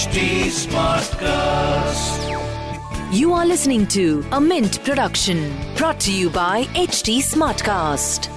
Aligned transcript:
HT 0.00 0.48
Smartcast. 0.48 2.20
You 3.12 3.34
are 3.34 3.44
listening 3.44 3.86
to 3.88 4.24
a 4.32 4.40
Mint 4.40 4.82
production 4.82 5.54
brought 5.76 6.00
to 6.00 6.10
you 6.10 6.30
by 6.30 6.64
HT 6.72 7.18
Smartcast. 7.18 8.30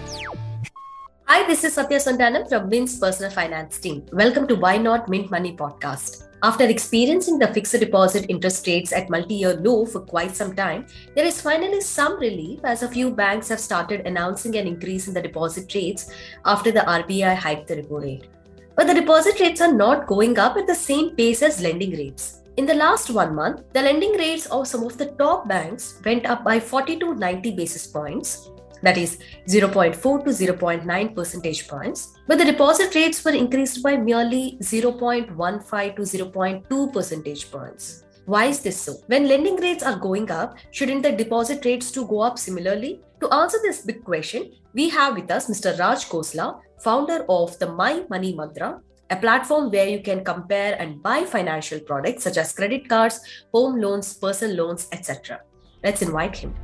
Hi, 1.26 1.48
this 1.48 1.64
is 1.64 1.76
Satya 1.76 2.00
Sontanam 2.00 2.50
from 2.50 2.68
Mint's 2.68 3.00
personal 3.00 3.32
finance 3.32 3.78
team. 3.78 4.06
Welcome 4.12 4.46
to 4.50 4.56
Why 4.58 4.78
Not 4.78 5.08
Mint 5.08 5.32
Money 5.32 5.56
podcast. 5.56 6.28
After 6.44 6.66
experiencing 6.66 7.40
the 7.40 7.48
fixed 7.54 7.80
deposit 7.80 8.26
interest 8.28 8.68
rates 8.68 8.92
at 8.92 9.10
multi-year 9.10 9.54
low 9.54 9.86
for 9.86 10.02
quite 10.02 10.36
some 10.36 10.54
time, 10.58 10.86
there 11.16 11.26
is 11.26 11.40
finally 11.40 11.80
some 11.80 12.20
relief 12.20 12.60
as 12.66 12.84
a 12.84 12.90
few 12.90 13.10
banks 13.10 13.48
have 13.48 13.62
started 13.62 14.06
announcing 14.06 14.58
an 14.58 14.68
increase 14.68 15.08
in 15.08 15.14
the 15.14 15.22
deposit 15.22 15.74
rates 15.74 16.12
after 16.44 16.74
the 16.74 16.82
RBI 16.82 17.38
hiked 17.38 17.70
the 17.70 17.78
repo 17.78 18.02
rate. 18.04 18.28
But 18.76 18.88
the 18.88 18.94
deposit 18.94 19.40
rates 19.40 19.62
are 19.62 19.74
not 19.74 20.08
going 20.08 20.38
up 20.40 20.58
at 20.58 20.68
the 20.68 20.76
same 20.76 21.16
pace 21.16 21.42
as 21.42 21.62
lending 21.62 21.92
rates. 21.92 22.40
In 22.58 22.66
the 22.66 22.74
last 22.74 23.10
one 23.10 23.34
month, 23.36 23.62
the 23.74 23.82
lending 23.82 24.14
rates 24.14 24.46
of 24.48 24.68
some 24.68 24.84
of 24.84 24.98
the 24.98 25.08
top 25.08 25.48
banks 25.48 26.00
went 26.06 26.26
up 26.26 26.44
by 26.44 26.60
40 26.60 27.00
to 27.00 27.16
90 27.16 27.52
basis 27.52 27.88
points, 27.88 28.50
that 28.84 28.98
is 28.98 29.18
0.4 29.48 30.24
to 30.26 30.30
0.9 30.30 31.16
percentage 31.16 31.68
points, 31.68 32.14
but 32.28 32.38
the 32.38 32.46
deposit 32.46 32.94
rates 32.94 33.24
were 33.24 33.32
increased 33.32 33.82
by 33.82 33.96
merely 33.96 34.58
0.15 34.62 35.96
to 35.96 36.02
0.2 36.02 36.94
percentage 36.94 37.50
points. 37.50 38.04
Why 38.26 38.46
is 38.46 38.60
this 38.60 38.80
so? 38.80 38.94
When 39.08 39.28
lending 39.28 39.56
rates 39.56 39.84
are 39.84 39.98
going 39.98 40.30
up, 40.32 40.58
shouldn't 40.72 41.04
the 41.04 41.12
deposit 41.12 41.66
rates 41.66 41.92
too 41.92 42.06
go 42.08 42.22
up 42.22 42.38
similarly? 42.38 43.02
To 43.22 43.34
answer 43.34 43.58
this 43.62 43.82
big 43.82 44.04
question, 44.04 44.52
we 44.74 44.90
have 44.90 45.16
with 45.16 45.30
us 45.30 45.48
Mr. 45.48 45.78
Raj 45.78 46.06
Khosla, 46.10 46.60
founder 46.80 47.26
of 47.30 47.58
the 47.60 47.72
My 47.72 48.04
Money 48.10 48.34
Mantra, 48.34 48.82
a 49.12 49.16
platform 49.16 49.70
where 49.70 49.88
you 49.88 50.02
can 50.02 50.24
compare 50.24 50.76
and 50.80 51.02
buy 51.04 51.26
financial 51.26 51.80
products 51.80 52.24
such 52.24 52.38
as 52.38 52.54
credit 52.54 52.90
cards, 52.90 53.20
home 53.54 53.80
loans, 53.80 54.16
personal 54.16 54.66
loans, 54.66 54.88
etc. 54.92 55.42
Let's 55.84 56.02
invite 56.02 56.38
him. 56.38 56.56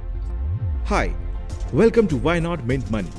Hi, 0.85 1.15
welcome 1.71 2.07
to 2.07 2.17
Why 2.17 2.39
Not 2.39 2.65
Mint 2.65 2.89
Money, 2.89 3.11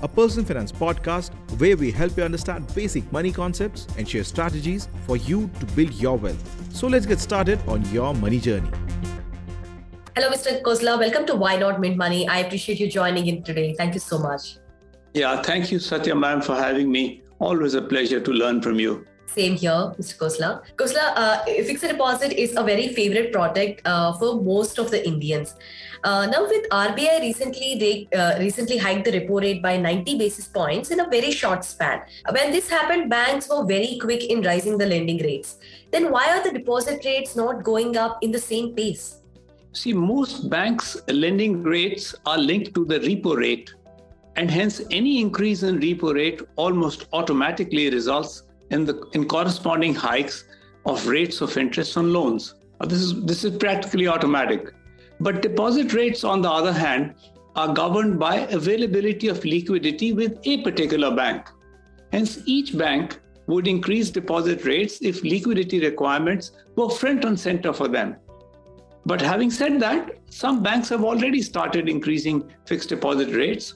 a 0.00 0.08
personal 0.08 0.46
finance 0.46 0.72
podcast 0.72 1.30
where 1.60 1.76
we 1.76 1.90
help 1.90 2.16
you 2.16 2.22
understand 2.22 2.74
basic 2.74 3.10
money 3.12 3.32
concepts 3.32 3.86
and 3.98 4.08
share 4.08 4.24
strategies 4.24 4.88
for 5.06 5.18
you 5.18 5.50
to 5.60 5.66
build 5.66 5.92
your 5.92 6.16
wealth. 6.16 6.74
So 6.74 6.86
let's 6.86 7.04
get 7.04 7.20
started 7.20 7.60
on 7.68 7.84
your 7.92 8.14
money 8.14 8.40
journey. 8.40 8.70
Hello, 10.18 10.30
Mr. 10.30 10.60
Khosla. 10.62 10.98
Welcome 10.98 11.26
to 11.26 11.36
Why 11.36 11.56
Not 11.58 11.78
Mint 11.78 11.96
Money. 11.96 12.26
I 12.26 12.38
appreciate 12.38 12.80
you 12.80 12.90
joining 12.90 13.28
in 13.28 13.44
today. 13.44 13.72
Thank 13.74 13.94
you 13.94 14.00
so 14.00 14.18
much. 14.18 14.56
Yeah, 15.14 15.40
thank 15.42 15.70
you, 15.70 15.78
Satya 15.78 16.16
ma'am, 16.16 16.42
for 16.42 16.56
having 16.56 16.90
me. 16.90 17.22
Always 17.38 17.74
a 17.74 17.82
pleasure 17.82 18.18
to 18.18 18.32
learn 18.32 18.60
from 18.60 18.80
you. 18.80 19.06
Same 19.26 19.54
here, 19.54 19.92
Mr. 19.96 20.16
Khosla. 20.18 20.62
Khosla, 20.74 21.12
uh, 21.14 21.44
fixed 21.44 21.86
deposit 21.86 22.32
is 22.32 22.56
a 22.56 22.64
very 22.64 22.88
favorite 22.88 23.32
product 23.32 23.80
uh, 23.84 24.12
for 24.14 24.42
most 24.42 24.80
of 24.80 24.90
the 24.90 25.06
Indians. 25.06 25.54
Uh, 26.02 26.26
now, 26.26 26.48
with 26.48 26.68
RBI 26.70 27.20
recently, 27.20 27.76
they 27.78 28.18
uh, 28.18 28.40
recently 28.40 28.76
hiked 28.76 29.04
the 29.04 29.12
repo 29.12 29.40
rate 29.40 29.62
by 29.62 29.76
90 29.76 30.18
basis 30.18 30.48
points 30.48 30.90
in 30.90 30.98
a 30.98 31.08
very 31.08 31.30
short 31.30 31.64
span. 31.64 32.02
When 32.32 32.50
this 32.50 32.68
happened, 32.68 33.08
banks 33.08 33.48
were 33.48 33.64
very 33.64 34.00
quick 34.00 34.24
in 34.24 34.42
rising 34.42 34.78
the 34.78 34.86
lending 34.86 35.18
rates. 35.18 35.58
Then, 35.92 36.10
why 36.10 36.26
are 36.36 36.42
the 36.42 36.58
deposit 36.58 37.04
rates 37.04 37.36
not 37.36 37.62
going 37.62 37.96
up 37.96 38.18
in 38.20 38.32
the 38.32 38.40
same 38.40 38.74
pace? 38.74 39.18
See, 39.72 39.92
most 39.92 40.48
banks' 40.48 40.96
lending 41.08 41.62
rates 41.62 42.14
are 42.26 42.38
linked 42.38 42.74
to 42.74 42.84
the 42.84 43.00
repo 43.00 43.36
rate, 43.36 43.74
and 44.36 44.50
hence 44.50 44.80
any 44.90 45.20
increase 45.20 45.62
in 45.62 45.78
repo 45.78 46.14
rate 46.14 46.40
almost 46.56 47.06
automatically 47.12 47.90
results 47.90 48.44
in 48.70 48.84
the 48.84 49.06
in 49.12 49.26
corresponding 49.26 49.94
hikes 49.94 50.44
of 50.86 51.06
rates 51.06 51.40
of 51.40 51.56
interest 51.56 51.96
on 51.96 52.12
loans. 52.12 52.54
This 52.86 53.00
is 53.00 53.24
this 53.24 53.44
is 53.44 53.56
practically 53.58 54.08
automatic. 54.08 54.72
But 55.20 55.42
deposit 55.42 55.92
rates, 55.92 56.24
on 56.24 56.42
the 56.42 56.50
other 56.50 56.72
hand, 56.72 57.14
are 57.56 57.74
governed 57.74 58.18
by 58.18 58.36
availability 58.58 59.28
of 59.28 59.44
liquidity 59.44 60.12
with 60.12 60.38
a 60.44 60.62
particular 60.62 61.14
bank. 61.14 61.48
Hence, 62.12 62.38
each 62.46 62.76
bank 62.78 63.20
would 63.48 63.66
increase 63.66 64.10
deposit 64.10 64.64
rates 64.64 64.98
if 65.02 65.22
liquidity 65.24 65.80
requirements 65.80 66.52
were 66.76 66.88
front 66.88 67.24
and 67.24 67.38
center 67.38 67.72
for 67.72 67.88
them. 67.88 68.16
But 69.06 69.20
having 69.20 69.50
said 69.50 69.80
that, 69.80 70.18
some 70.28 70.62
banks 70.62 70.88
have 70.90 71.04
already 71.04 71.42
started 71.42 71.88
increasing 71.88 72.50
fixed 72.66 72.90
deposit 72.90 73.34
rates. 73.34 73.74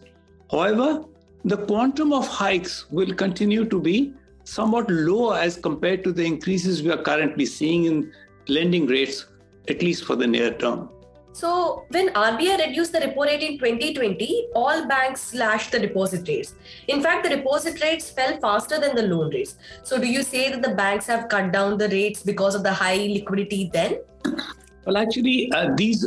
However, 0.50 1.05
the 1.44 1.56
quantum 1.56 2.12
of 2.12 2.28
hikes 2.28 2.91
will 2.91 3.12
continue 3.15 3.65
to 3.65 3.81
be 3.81 4.15
somewhat 4.44 4.91
lower 4.91 5.37
as 5.38 5.56
compared 5.56 6.05
to 6.05 6.12
the 6.12 6.25
increases 6.25 6.83
we 6.83 6.91
are 6.91 7.03
currently 7.03 7.47
seeing 7.47 7.84
in 7.84 8.12
lending 8.49 8.87
rates, 8.87 9.27
at 9.69 9.83
least 9.83 10.05
for 10.05 10.16
the 10.16 10.27
near 10.27 10.53
term. 10.53 10.88
So, 11.34 11.87
when 11.89 12.10
RBI 12.10 12.59
reduced 12.59 12.93
the 12.93 12.99
repo 12.99 13.25
rate 13.25 13.43
in 13.43 13.59
2020, 13.59 14.49
all 14.54 14.87
banks 14.87 15.22
slashed 15.22 15.72
the 15.72 15.78
deposit 15.78 16.28
rates. 16.28 16.54
In 16.89 17.03
fact, 17.03 17.25
the 17.25 17.31
deposit 17.31 17.83
rates 17.83 18.10
fell 18.10 18.39
faster 18.39 18.78
than 18.78 18.94
the 18.94 19.04
loan 19.04 19.31
rates. 19.31 19.56
So, 19.83 19.99
do 19.99 20.06
you 20.06 20.22
say 20.22 20.50
that 20.50 20.60
the 20.60 20.75
banks 20.75 21.06
have 21.06 21.31
cut 21.31 21.50
down 21.50 21.78
the 21.78 21.89
rates 21.89 22.22
because 22.22 22.54
of 22.54 22.62
the 22.62 22.72
high 22.72 22.97
liquidity 22.97 23.71
then? 23.72 24.00
Well, 24.84 24.97
actually, 24.97 25.50
uh, 25.53 25.75
these 25.76 26.04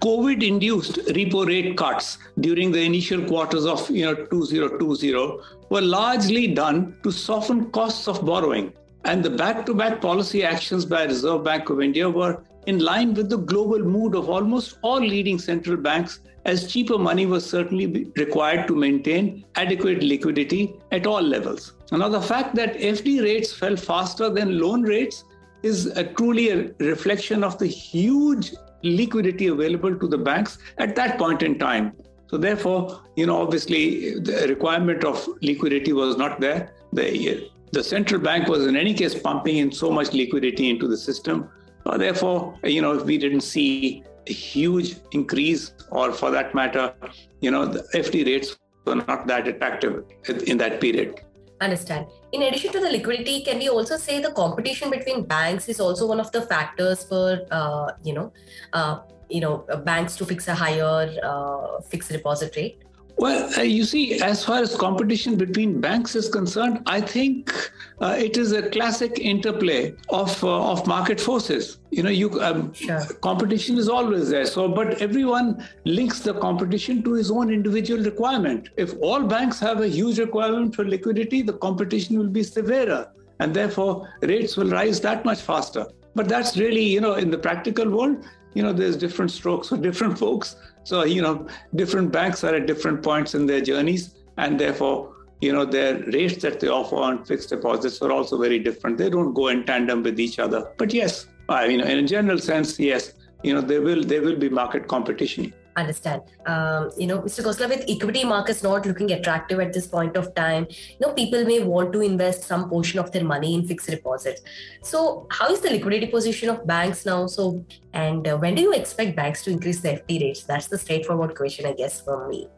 COVID-induced 0.00 0.96
repo 1.16 1.46
rate 1.46 1.76
cuts 1.76 2.18
during 2.40 2.72
the 2.72 2.80
initial 2.80 3.24
quarters 3.24 3.66
of 3.66 3.88
you 3.90 4.04
know 4.04 4.14
2020 4.14 5.38
were 5.70 5.80
largely 5.80 6.46
done 6.48 6.96
to 7.02 7.10
soften 7.10 7.70
costs 7.70 8.08
of 8.08 8.24
borrowing, 8.24 8.72
and 9.04 9.22
the 9.22 9.30
back-to-back 9.30 10.00
policy 10.00 10.42
actions 10.42 10.84
by 10.86 11.04
Reserve 11.04 11.44
Bank 11.44 11.68
of 11.70 11.80
India 11.80 12.08
were 12.08 12.42
in 12.66 12.78
line 12.78 13.12
with 13.12 13.28
the 13.28 13.36
global 13.36 13.78
mood 13.78 14.14
of 14.14 14.30
almost 14.30 14.78
all 14.82 15.00
leading 15.00 15.38
central 15.38 15.76
banks, 15.76 16.20
as 16.46 16.70
cheaper 16.72 16.98
money 16.98 17.26
was 17.26 17.44
certainly 17.44 18.10
required 18.16 18.66
to 18.68 18.74
maintain 18.74 19.44
adequate 19.56 20.02
liquidity 20.02 20.74
at 20.92 21.06
all 21.06 21.22
levels. 21.22 21.72
Now, 21.92 22.08
the 22.08 22.20
fact 22.20 22.54
that 22.56 22.74
FD 22.76 23.22
rates 23.22 23.52
fell 23.52 23.76
faster 23.76 24.30
than 24.30 24.58
loan 24.58 24.82
rates 24.82 25.24
is 25.64 25.86
a 25.86 26.04
truly 26.04 26.50
a 26.50 26.72
reflection 26.78 27.42
of 27.42 27.58
the 27.58 27.66
huge 27.66 28.52
liquidity 28.82 29.46
available 29.46 29.94
to 29.98 30.06
the 30.06 30.18
banks 30.18 30.58
at 30.78 30.94
that 30.96 31.18
point 31.18 31.42
in 31.42 31.58
time. 31.58 31.92
So 32.26 32.36
therefore, 32.36 33.02
you 33.16 33.26
know, 33.26 33.40
obviously 33.40 34.18
the 34.18 34.46
requirement 34.48 35.04
of 35.04 35.26
liquidity 35.40 35.92
was 35.92 36.16
not 36.16 36.40
there. 36.40 36.72
The, 36.92 37.50
the 37.72 37.82
central 37.82 38.20
bank 38.20 38.48
was 38.48 38.66
in 38.66 38.76
any 38.76 38.94
case 38.94 39.14
pumping 39.14 39.56
in 39.58 39.72
so 39.72 39.90
much 39.90 40.12
liquidity 40.12 40.70
into 40.70 40.88
the 40.88 40.96
system. 40.96 41.48
Uh, 41.86 41.96
therefore, 41.96 42.58
you 42.64 42.82
know, 42.82 42.96
we 42.96 43.18
didn't 43.18 43.42
see 43.42 44.02
a 44.26 44.32
huge 44.32 44.96
increase 45.12 45.72
or 45.90 46.12
for 46.12 46.30
that 46.30 46.54
matter, 46.54 46.94
you 47.40 47.50
know, 47.50 47.66
the 47.66 47.82
FD 47.94 48.26
rates 48.26 48.56
were 48.84 48.96
not 48.96 49.26
that 49.26 49.46
attractive 49.48 50.04
in 50.46 50.58
that 50.58 50.80
period. 50.80 51.20
Understand. 51.64 52.06
In 52.32 52.42
addition 52.42 52.72
to 52.72 52.80
the 52.80 52.90
liquidity, 52.90 53.42
can 53.42 53.58
we 53.58 53.68
also 53.70 53.96
say 53.96 54.20
the 54.20 54.32
competition 54.32 54.90
between 54.90 55.24
banks 55.24 55.68
is 55.68 55.80
also 55.80 56.06
one 56.06 56.20
of 56.20 56.30
the 56.30 56.42
factors 56.42 57.04
for 57.04 57.40
uh, 57.50 57.92
you 58.02 58.12
know, 58.12 58.32
uh, 58.74 58.98
you 59.30 59.40
know, 59.40 59.64
banks 59.84 60.16
to 60.16 60.26
fix 60.26 60.46
a 60.48 60.54
higher 60.54 61.08
uh, 61.22 61.80
fixed 61.80 62.10
deposit 62.10 62.54
rate? 62.56 62.82
Well, 63.16 63.48
uh, 63.56 63.62
you 63.62 63.84
see, 63.84 64.20
as 64.20 64.44
far 64.44 64.58
as 64.58 64.76
competition 64.76 65.36
between 65.36 65.80
banks 65.80 66.16
is 66.16 66.28
concerned, 66.28 66.80
I 66.86 67.00
think 67.00 67.70
uh, 68.00 68.16
it 68.18 68.36
is 68.36 68.50
a 68.52 68.68
classic 68.70 69.18
interplay 69.20 69.94
of 70.08 70.42
uh, 70.42 70.72
of 70.72 70.86
market 70.86 71.20
forces. 71.20 71.78
You 71.90 72.02
know, 72.02 72.10
you 72.10 72.40
um, 72.42 72.72
sure. 72.72 73.04
competition 73.22 73.78
is 73.78 73.88
always 73.88 74.30
there. 74.30 74.46
So, 74.46 74.68
but 74.68 75.00
everyone 75.00 75.64
links 75.84 76.20
the 76.20 76.34
competition 76.34 77.04
to 77.04 77.12
his 77.12 77.30
own 77.30 77.52
individual 77.52 78.02
requirement. 78.02 78.70
If 78.76 78.94
all 79.00 79.22
banks 79.22 79.60
have 79.60 79.80
a 79.80 79.88
huge 79.88 80.18
requirement 80.18 80.74
for 80.74 80.84
liquidity, 80.84 81.42
the 81.42 81.54
competition 81.54 82.18
will 82.18 82.34
be 82.40 82.42
severer, 82.42 83.12
and 83.38 83.54
therefore 83.54 84.08
rates 84.22 84.56
will 84.56 84.70
rise 84.70 85.00
that 85.02 85.24
much 85.24 85.40
faster. 85.40 85.86
But 86.16 86.28
that's 86.28 86.56
really, 86.56 86.82
you 86.82 87.00
know, 87.00 87.14
in 87.14 87.30
the 87.30 87.38
practical 87.38 87.88
world, 87.88 88.24
you 88.54 88.62
know, 88.62 88.72
there's 88.72 88.96
different 88.96 89.30
strokes 89.30 89.68
for 89.68 89.76
different 89.76 90.18
folks. 90.24 90.56
So, 90.84 91.04
you 91.04 91.22
know, 91.22 91.46
different 91.74 92.12
banks 92.12 92.44
are 92.44 92.54
at 92.54 92.66
different 92.66 93.02
points 93.02 93.34
in 93.34 93.46
their 93.46 93.60
journeys, 93.60 94.14
and 94.36 94.58
therefore, 94.58 95.14
you 95.40 95.52
know, 95.52 95.64
their 95.64 95.98
rates 96.12 96.42
that 96.42 96.60
they 96.60 96.68
offer 96.68 96.96
on 96.96 97.24
fixed 97.24 97.48
deposits 97.48 98.00
are 98.02 98.12
also 98.12 98.38
very 98.38 98.58
different. 98.58 98.98
They 98.98 99.10
don't 99.10 99.34
go 99.34 99.48
in 99.48 99.64
tandem 99.64 100.02
with 100.02 100.20
each 100.20 100.38
other. 100.38 100.72
But 100.78 100.92
yes, 100.94 101.26
I 101.48 101.68
mean, 101.68 101.80
in 101.80 101.98
a 101.98 102.06
general 102.06 102.38
sense, 102.38 102.78
yes, 102.78 103.12
you 103.42 103.52
know, 103.54 103.60
there 103.60 103.82
will 103.82 104.02
there 104.02 104.22
will 104.22 104.36
be 104.36 104.48
market 104.48 104.88
competition 104.88 105.52
understand. 105.76 106.22
Um, 106.46 106.90
you 106.96 107.06
know, 107.06 107.20
Mr. 107.20 107.42
Khosla, 107.44 107.68
with 107.68 107.84
equity 107.88 108.24
markets 108.24 108.62
not 108.62 108.86
looking 108.86 109.12
attractive 109.12 109.60
at 109.60 109.72
this 109.72 109.86
point 109.86 110.16
of 110.16 110.34
time, 110.34 110.66
you 110.70 111.06
know, 111.06 111.12
people 111.12 111.44
may 111.44 111.60
want 111.62 111.92
to 111.92 112.00
invest 112.00 112.44
some 112.44 112.68
portion 112.68 112.98
of 112.98 113.12
their 113.12 113.24
money 113.24 113.54
in 113.54 113.66
fixed 113.66 113.88
deposits. 113.88 114.42
So, 114.82 115.26
how 115.30 115.50
is 115.52 115.60
the 115.60 115.70
liquidity 115.70 116.06
position 116.06 116.48
of 116.48 116.66
banks 116.66 117.04
now? 117.06 117.26
So, 117.26 117.64
and 117.92 118.26
uh, 118.26 118.36
when 118.36 118.54
do 118.54 118.62
you 118.62 118.72
expect 118.72 119.16
banks 119.16 119.42
to 119.44 119.50
increase 119.50 119.80
the 119.80 119.90
FD 119.90 120.20
rates? 120.20 120.44
That's 120.44 120.68
the 120.68 120.78
straightforward 120.78 121.36
question, 121.36 121.66
I 121.66 121.72
guess, 121.72 122.00
from 122.00 122.28
me. 122.28 122.48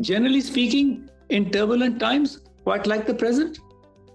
Generally 0.00 0.42
speaking, 0.42 1.10
in 1.28 1.50
turbulent 1.50 2.00
times, 2.00 2.40
quite 2.64 2.86
like 2.86 3.06
the 3.06 3.14
present, 3.14 3.58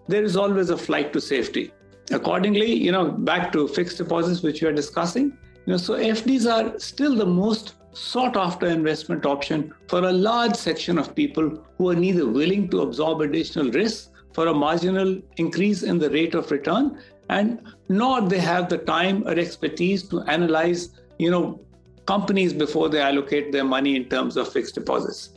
there 0.08 0.24
is 0.24 0.36
always 0.36 0.70
a 0.70 0.78
flight 0.78 1.14
to 1.14 1.22
safety. 1.22 1.72
accordingly, 2.12 2.72
you 2.72 2.92
know, 2.92 3.12
back 3.12 3.52
to 3.54 3.68
fixed 3.68 3.98
deposits, 3.98 4.42
which 4.42 4.62
we 4.62 4.68
are 4.68 4.74
discussing, 4.74 5.38
you 5.66 5.72
know, 5.74 5.78
so 5.78 5.96
FDs 5.96 6.46
are 6.52 6.78
still 6.80 7.16
the 7.16 7.26
most 7.26 7.76
sought 7.96 8.36
after 8.36 8.68
investment 8.68 9.26
option 9.26 9.74
for 9.88 10.00
a 10.00 10.12
large 10.12 10.56
section 10.56 10.98
of 10.98 11.16
people 11.16 11.64
who 11.78 11.90
are 11.90 11.96
neither 11.96 12.28
willing 12.28 12.68
to 12.70 12.82
absorb 12.82 13.22
additional 13.22 13.72
risk 13.72 14.12
for 14.34 14.48
a 14.48 14.54
marginal 14.54 15.22
increase 15.38 15.84
in 15.84 15.98
the 15.98 16.10
rate 16.10 16.36
of 16.36 16.52
return 16.52 17.00
and 17.30 17.62
nor 17.88 18.22
they 18.22 18.38
have 18.38 18.68
the 18.68 18.78
time 18.78 19.26
or 19.26 19.32
expertise 19.32 20.04
to 20.04 20.22
analyze 20.24 20.90
you 21.20 21.32
know 21.32 21.60
companies 22.06 22.52
before 22.54 22.90
they 22.90 23.00
allocate 23.02 23.54
their 23.54 23.64
money 23.64 23.96
in 23.96 24.06
terms 24.10 24.36
of 24.36 24.52
fixed 24.52 24.76
deposits. 24.76 25.30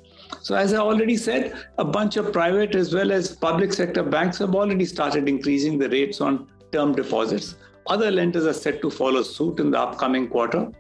So 0.43 0.55
as 0.55 0.75
i 0.75 0.79
already 0.79 1.17
said 1.17 1.55
a 1.79 1.85
bunch 1.85 2.17
of 2.17 2.33
private 2.33 2.75
as 2.75 2.93
well 2.93 3.13
as 3.13 3.35
public 3.37 3.73
sector 3.73 4.03
banks 4.03 4.39
have 4.39 4.55
already 4.55 4.85
started 4.85 5.29
increasing 5.29 5.79
the 5.79 5.89
rates 5.89 6.21
on 6.21 6.49
term 6.73 6.93
deposits. 6.93 7.55
Other 7.87 8.11
lenders 8.11 8.47
are 8.47 8.53
set 8.53 8.83
to 8.83 8.91
follow 8.91 9.23
suit 9.23 9.61
in 9.61 9.71
the 9.71 9.81
upcoming 9.81 10.29
quarter 10.29 10.71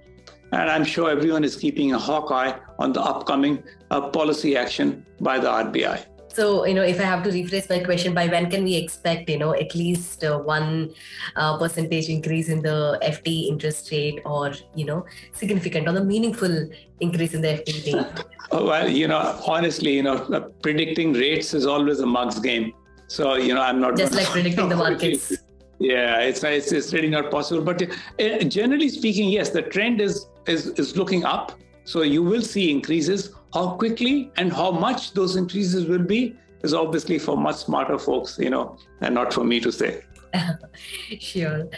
and 0.53 0.71
i'm 0.71 0.85
sure 0.85 1.11
everyone 1.11 1.45
is 1.45 1.57
keeping 1.57 1.93
a 1.95 1.99
hawk 1.99 2.31
eye 2.31 2.59
on 2.79 2.93
the 2.93 3.01
upcoming 3.01 3.63
uh, 3.91 4.01
policy 4.09 4.57
action 4.57 5.05
by 5.21 5.39
the 5.39 5.49
rbi 5.49 6.05
so, 6.39 6.65
you 6.65 6.75
know, 6.75 6.83
if 6.83 7.01
I 7.01 7.03
have 7.03 7.25
to 7.25 7.31
rephrase 7.31 7.69
my 7.69 7.81
question, 7.81 8.15
by 8.15 8.29
when 8.29 8.49
can 8.49 8.63
we 8.63 8.77
expect, 8.77 9.29
you 9.29 9.39
know, 9.39 9.55
at 9.55 9.75
least 9.75 10.23
uh, 10.23 10.39
one 10.39 10.95
uh, 11.35 11.59
percentage 11.59 12.09
increase 12.09 12.49
in 12.49 12.63
the 12.63 12.97
FD 13.03 13.49
interest 13.49 13.91
rate 13.91 14.21
or, 14.25 14.53
you 14.77 14.85
know, 14.85 15.05
significant 15.33 15.89
or 15.89 15.93
the 15.93 16.05
meaningful 16.05 16.69
increase 17.01 17.35
in 17.35 17.41
the 17.41 17.49
FD 17.49 17.87
rate? 17.87 18.25
oh, 18.53 18.67
well, 18.67 18.89
you 18.89 19.09
know, 19.09 19.19
honestly, 19.49 19.95
you 19.95 20.05
know, 20.05 20.17
uh, 20.17 20.41
predicting 20.63 21.13
rates 21.13 21.55
is 21.55 21.67
always 21.67 21.99
a 21.99 22.07
mug's 22.07 22.39
game. 22.39 22.73
So, 23.09 23.35
you 23.35 23.53
know, 23.53 23.63
I'm 23.63 23.81
not 23.81 23.97
just 23.97 24.15
like 24.15 24.27
predicting 24.27 24.69
the 24.69 24.77
markets. 24.87 25.33
Yeah, 25.79 26.21
it's, 26.21 26.43
it's, 26.43 26.73
it's 26.73 26.93
really 26.93 27.09
not 27.09 27.31
possible. 27.31 27.63
But 27.63 27.83
uh, 27.83 28.45
generally 28.45 28.89
speaking, 28.89 29.29
yes, 29.29 29.51
the 29.51 29.63
trend 29.63 30.01
is, 30.01 30.27
is, 30.47 30.69
is 30.71 30.97
looking 30.97 31.25
up. 31.25 31.53
So 31.85 32.03
you 32.03 32.23
will 32.23 32.43
see 32.43 32.71
increases 32.71 33.33
how 33.55 33.77
quickly 33.77 34.31
and 34.37 34.53
how 34.53 34.71
much 34.71 35.15
those 35.15 35.37
increases 35.37 35.87
will 35.87 36.05
be 36.05 36.37
is 36.63 36.75
obviously 36.75 37.19
for 37.19 37.37
much 37.37 37.57
smarter 37.57 37.99
folks, 37.99 38.39
you 38.39 38.51
know, 38.51 38.77
and 39.01 39.15
not 39.15 39.33
for 39.33 39.45
me 39.45 39.61
to 39.61 39.73
say. 39.73 40.03
sure. 41.21 41.69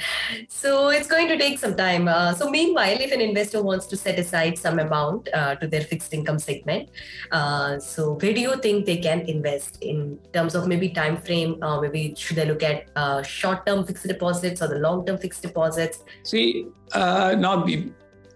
So 0.48 0.88
it's 0.88 1.06
going 1.06 1.28
to 1.28 1.38
take 1.38 1.58
some 1.58 1.76
time. 1.76 2.08
Uh, 2.08 2.34
so 2.34 2.50
meanwhile, 2.50 2.96
if 2.98 3.12
an 3.12 3.20
investor 3.20 3.62
wants 3.62 3.86
to 3.86 3.96
set 3.96 4.18
aside 4.18 4.58
some 4.58 4.78
amount 4.78 5.28
uh, 5.32 5.54
to 5.56 5.66
their 5.66 5.82
fixed 5.82 6.12
income 6.14 6.38
segment, 6.38 6.90
uh, 7.32 7.78
so 7.78 8.14
where 8.14 8.32
do 8.32 8.40
you 8.40 8.56
think 8.56 8.86
they 8.86 8.96
can 8.96 9.20
invest 9.20 9.78
in 9.82 10.18
terms 10.32 10.54
of 10.54 10.66
maybe 10.66 10.88
time 10.88 11.16
frame? 11.16 11.62
Uh, 11.62 11.80
maybe 11.80 12.14
should 12.16 12.36
they 12.36 12.46
look 12.46 12.62
at 12.62 12.88
uh, 12.96 13.22
short-term 13.22 13.86
fixed 13.86 14.06
deposits 14.06 14.62
or 14.62 14.68
the 14.68 14.78
long-term 14.78 15.18
fixed 15.18 15.42
deposits? 15.42 16.04
See, 16.22 16.66
uh, 16.92 17.36
now 17.38 17.66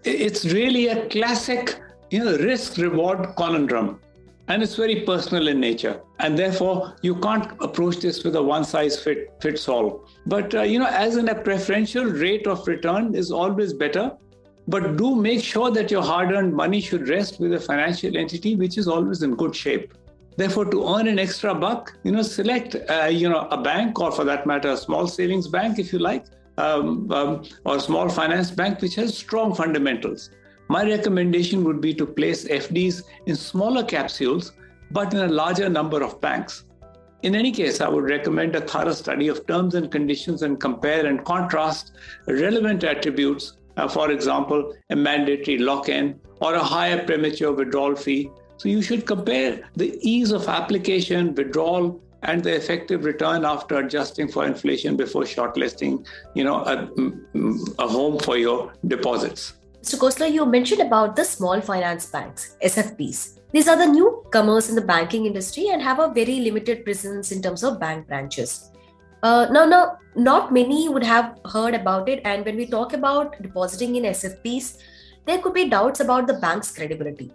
it's 0.03 0.45
really 0.45 0.87
a 0.87 1.07
classic 1.09 1.79
you 2.09 2.23
know, 2.23 2.37
risk 2.37 2.77
reward 2.77 3.35
conundrum. 3.35 3.99
And 4.47 4.61
it's 4.61 4.75
very 4.75 5.01
personal 5.01 5.47
in 5.47 5.59
nature. 5.59 6.01
And 6.19 6.37
therefore, 6.37 6.95
you 7.01 7.15
can't 7.15 7.51
approach 7.61 7.97
this 7.97 8.23
with 8.23 8.35
a 8.35 8.43
one 8.43 8.63
size 8.63 8.99
fit, 8.99 9.33
fits 9.41 9.67
all. 9.67 10.07
But, 10.27 10.53
uh, 10.53 10.61
you 10.61 10.77
know, 10.77 10.87
as 10.87 11.17
in 11.17 11.29
a 11.29 11.35
preferential 11.35 12.05
rate 12.05 12.45
of 12.45 12.67
return 12.67 13.15
is 13.15 13.31
always 13.31 13.73
better. 13.73 14.11
But 14.67 14.97
do 14.97 15.15
make 15.15 15.43
sure 15.43 15.71
that 15.71 15.89
your 15.91 16.03
hard 16.03 16.31
earned 16.31 16.53
money 16.53 16.81
should 16.81 17.07
rest 17.07 17.39
with 17.39 17.53
a 17.53 17.59
financial 17.59 18.17
entity 18.17 18.55
which 18.55 18.77
is 18.77 18.87
always 18.87 19.23
in 19.23 19.35
good 19.35 19.55
shape. 19.55 19.93
Therefore, 20.37 20.65
to 20.65 20.95
earn 20.95 21.07
an 21.07 21.17
extra 21.17 21.55
buck, 21.55 21.97
you 22.03 22.11
know, 22.11 22.21
select, 22.21 22.75
uh, 22.89 23.05
you 23.05 23.29
know, 23.29 23.47
a 23.51 23.61
bank 23.61 23.99
or 23.99 24.11
for 24.11 24.25
that 24.25 24.45
matter, 24.45 24.69
a 24.69 24.77
small 24.77 25.07
savings 25.07 25.47
bank, 25.47 25.79
if 25.79 25.93
you 25.93 25.99
like, 25.99 26.25
um, 26.57 27.11
um, 27.11 27.43
or 27.65 27.79
small 27.79 28.09
finance 28.09 28.51
bank 28.51 28.81
which 28.81 28.95
has 28.95 29.17
strong 29.17 29.55
fundamentals. 29.55 30.29
My 30.67 30.83
recommendation 30.83 31.63
would 31.63 31.79
be 31.79 31.93
to 31.93 32.05
place 32.05 32.47
FDs 32.47 33.03
in 33.27 33.35
smaller 33.35 33.83
capsules, 33.83 34.53
but 34.91 35.13
in 35.13 35.19
a 35.19 35.27
larger 35.27 35.69
number 35.69 36.03
of 36.03 36.19
banks. 36.21 36.65
In 37.21 37.35
any 37.35 37.51
case, 37.51 37.81
I 37.81 37.89
would 37.89 38.03
recommend 38.03 38.55
a 38.55 38.61
thorough 38.61 38.93
study 38.93 39.27
of 39.27 39.45
terms 39.47 39.75
and 39.75 39.91
conditions 39.91 40.41
and 40.41 40.59
compare 40.59 41.05
and 41.05 41.23
contrast 41.25 41.93
relevant 42.27 42.83
attributes, 42.83 43.57
uh, 43.77 43.87
for 43.87 44.11
example, 44.11 44.73
a 44.89 44.95
mandatory 44.95 45.57
lock 45.57 45.89
in 45.89 46.19
or 46.41 46.55
a 46.55 46.63
higher 46.63 47.03
premature 47.03 47.51
withdrawal 47.51 47.95
fee. 47.95 48.29
So 48.57 48.69
you 48.69 48.81
should 48.81 49.05
compare 49.05 49.67
the 49.75 49.97
ease 50.01 50.31
of 50.31 50.47
application, 50.47 51.33
withdrawal, 51.35 52.01
and 52.23 52.43
the 52.43 52.55
effective 52.55 53.05
return 53.05 53.45
after 53.45 53.77
adjusting 53.77 54.27
for 54.27 54.45
inflation 54.45 54.95
before 54.95 55.23
shortlisting, 55.23 56.05
you 56.33 56.43
know, 56.43 56.57
a, 56.57 56.89
a 57.79 57.87
home 57.87 58.19
for 58.19 58.37
your 58.37 58.73
deposits. 58.87 59.53
Mr. 59.85 59.99
Khosla, 59.99 60.33
you 60.33 60.47
mentioned 60.47 60.81
about 60.81 61.15
the 61.15 61.23
small 61.23 61.61
finance 61.61 62.07
banks, 62.07 62.57
SFBs. 62.63 63.37
These 63.51 63.67
are 63.67 63.77
the 63.77 63.85
newcomers 63.85 64.67
in 64.67 64.73
the 64.73 64.81
banking 64.81 65.27
industry 65.27 65.67
and 65.67 65.79
have 65.79 65.99
a 65.99 66.07
very 66.11 66.39
limited 66.39 66.83
presence 66.83 67.31
in 67.31 67.39
terms 67.39 67.63
of 67.63 67.79
bank 67.79 68.07
branches. 68.07 68.71
Uh, 69.21 69.45
now, 69.51 69.63
now, 69.63 69.99
not 70.15 70.51
many 70.51 70.89
would 70.89 71.03
have 71.03 71.37
heard 71.53 71.75
about 71.75 72.09
it. 72.09 72.21
And 72.25 72.43
when 72.43 72.55
we 72.55 72.65
talk 72.65 72.93
about 72.93 73.39
depositing 73.43 73.95
in 73.97 74.05
SFBs, 74.05 74.79
there 75.25 75.37
could 75.37 75.53
be 75.53 75.69
doubts 75.69 75.99
about 75.99 76.25
the 76.25 76.33
bank's 76.33 76.71
credibility. 76.71 77.31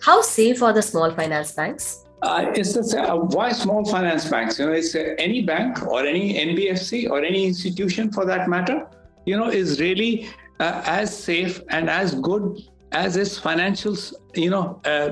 How 0.00 0.22
safe 0.22 0.62
are 0.62 0.72
the 0.72 0.82
small 0.82 1.10
finance 1.10 1.50
banks? 1.50 2.04
Uh, 2.22 2.46
uh, 2.46 3.16
why 3.16 3.50
small 3.50 3.84
finance 3.84 4.30
banks? 4.30 4.60
You 4.60 4.66
know, 4.66 4.72
it's 4.72 4.94
uh, 4.94 5.16
any 5.18 5.42
bank 5.42 5.84
or 5.84 6.06
any 6.06 6.34
NBFC 6.34 7.10
or 7.10 7.24
any 7.24 7.44
institution 7.44 8.12
for 8.12 8.24
that 8.24 8.48
matter. 8.48 8.86
You 9.26 9.36
know, 9.36 9.48
is 9.48 9.80
really 9.80 10.28
uh, 10.60 10.82
as 10.84 11.16
safe 11.16 11.62
and 11.70 11.88
as 11.88 12.14
good 12.14 12.62
as 12.92 13.16
its 13.16 13.38
financials, 13.38 14.14
you 14.34 14.48
know, 14.48 14.80
uh, 14.84 15.08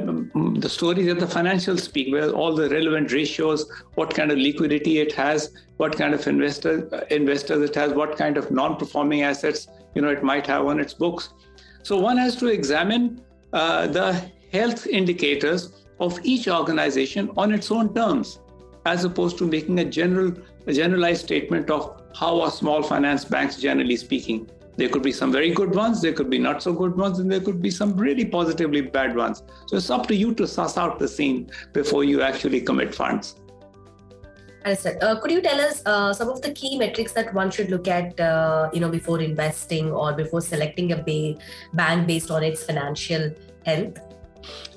the 0.58 0.68
stories 0.68 1.06
that 1.06 1.20
the 1.20 1.26
financials 1.26 1.80
speak, 1.80 2.10
where 2.10 2.30
all 2.30 2.54
the 2.54 2.68
relevant 2.70 3.12
ratios, 3.12 3.70
what 3.94 4.14
kind 4.14 4.30
of 4.30 4.38
liquidity 4.38 4.98
it 5.00 5.12
has, 5.12 5.52
what 5.76 5.96
kind 5.96 6.14
of 6.14 6.26
investor 6.26 6.88
uh, 6.94 7.04
investors 7.10 7.68
it 7.68 7.74
has, 7.74 7.92
what 7.92 8.16
kind 8.16 8.38
of 8.38 8.50
non-performing 8.50 9.22
assets, 9.22 9.68
you 9.94 10.00
know, 10.00 10.08
it 10.08 10.22
might 10.22 10.46
have 10.46 10.66
on 10.66 10.80
its 10.80 10.94
books. 10.94 11.30
So 11.82 11.98
one 11.98 12.16
has 12.16 12.34
to 12.36 12.46
examine 12.46 13.20
uh, 13.52 13.86
the 13.88 14.12
health 14.52 14.86
indicators 14.86 15.84
of 16.00 16.18
each 16.24 16.48
organization 16.48 17.30
on 17.36 17.52
its 17.52 17.70
own 17.70 17.94
terms, 17.94 18.38
as 18.86 19.04
opposed 19.04 19.36
to 19.38 19.46
making 19.46 19.80
a 19.80 19.84
general, 19.84 20.32
a 20.66 20.72
generalized 20.72 21.24
statement 21.24 21.70
of 21.70 22.02
how 22.14 22.40
are 22.40 22.50
small 22.50 22.82
finance 22.82 23.24
banks 23.24 23.56
generally 23.60 23.96
speaking. 23.96 24.50
There 24.76 24.88
could 24.90 25.02
be 25.02 25.12
some 25.12 25.32
very 25.32 25.50
good 25.52 25.74
ones, 25.74 26.02
there 26.02 26.12
could 26.12 26.28
be 26.28 26.38
not 26.38 26.62
so 26.62 26.72
good 26.72 26.96
ones, 26.96 27.18
and 27.18 27.30
there 27.30 27.40
could 27.40 27.62
be 27.62 27.70
some 27.70 27.96
really 27.96 28.26
positively 28.26 28.82
bad 28.82 29.16
ones. 29.16 29.42
So 29.66 29.76
it's 29.76 29.88
up 29.88 30.06
to 30.08 30.14
you 30.14 30.34
to 30.34 30.46
suss 30.46 30.76
out 30.76 30.98
the 30.98 31.08
scene 31.08 31.50
before 31.72 32.04
you 32.04 32.20
actually 32.20 32.60
commit 32.60 32.94
funds. 32.94 33.36
Understood. 34.64 35.02
Uh, 35.02 35.20
could 35.20 35.30
you 35.30 35.40
tell 35.40 35.60
us 35.60 35.80
uh, 35.86 36.12
some 36.12 36.28
of 36.28 36.42
the 36.42 36.50
key 36.50 36.76
metrics 36.76 37.12
that 37.12 37.32
one 37.32 37.50
should 37.50 37.70
look 37.70 37.88
at, 37.88 38.18
uh, 38.20 38.68
you 38.72 38.80
know, 38.80 38.88
before 38.90 39.20
investing 39.20 39.92
or 39.92 40.12
before 40.12 40.40
selecting 40.40 40.92
a 40.92 40.96
ba- 40.96 41.40
bank 41.74 42.06
based 42.06 42.30
on 42.30 42.42
its 42.42 42.64
financial 42.64 43.32
health? 43.64 43.98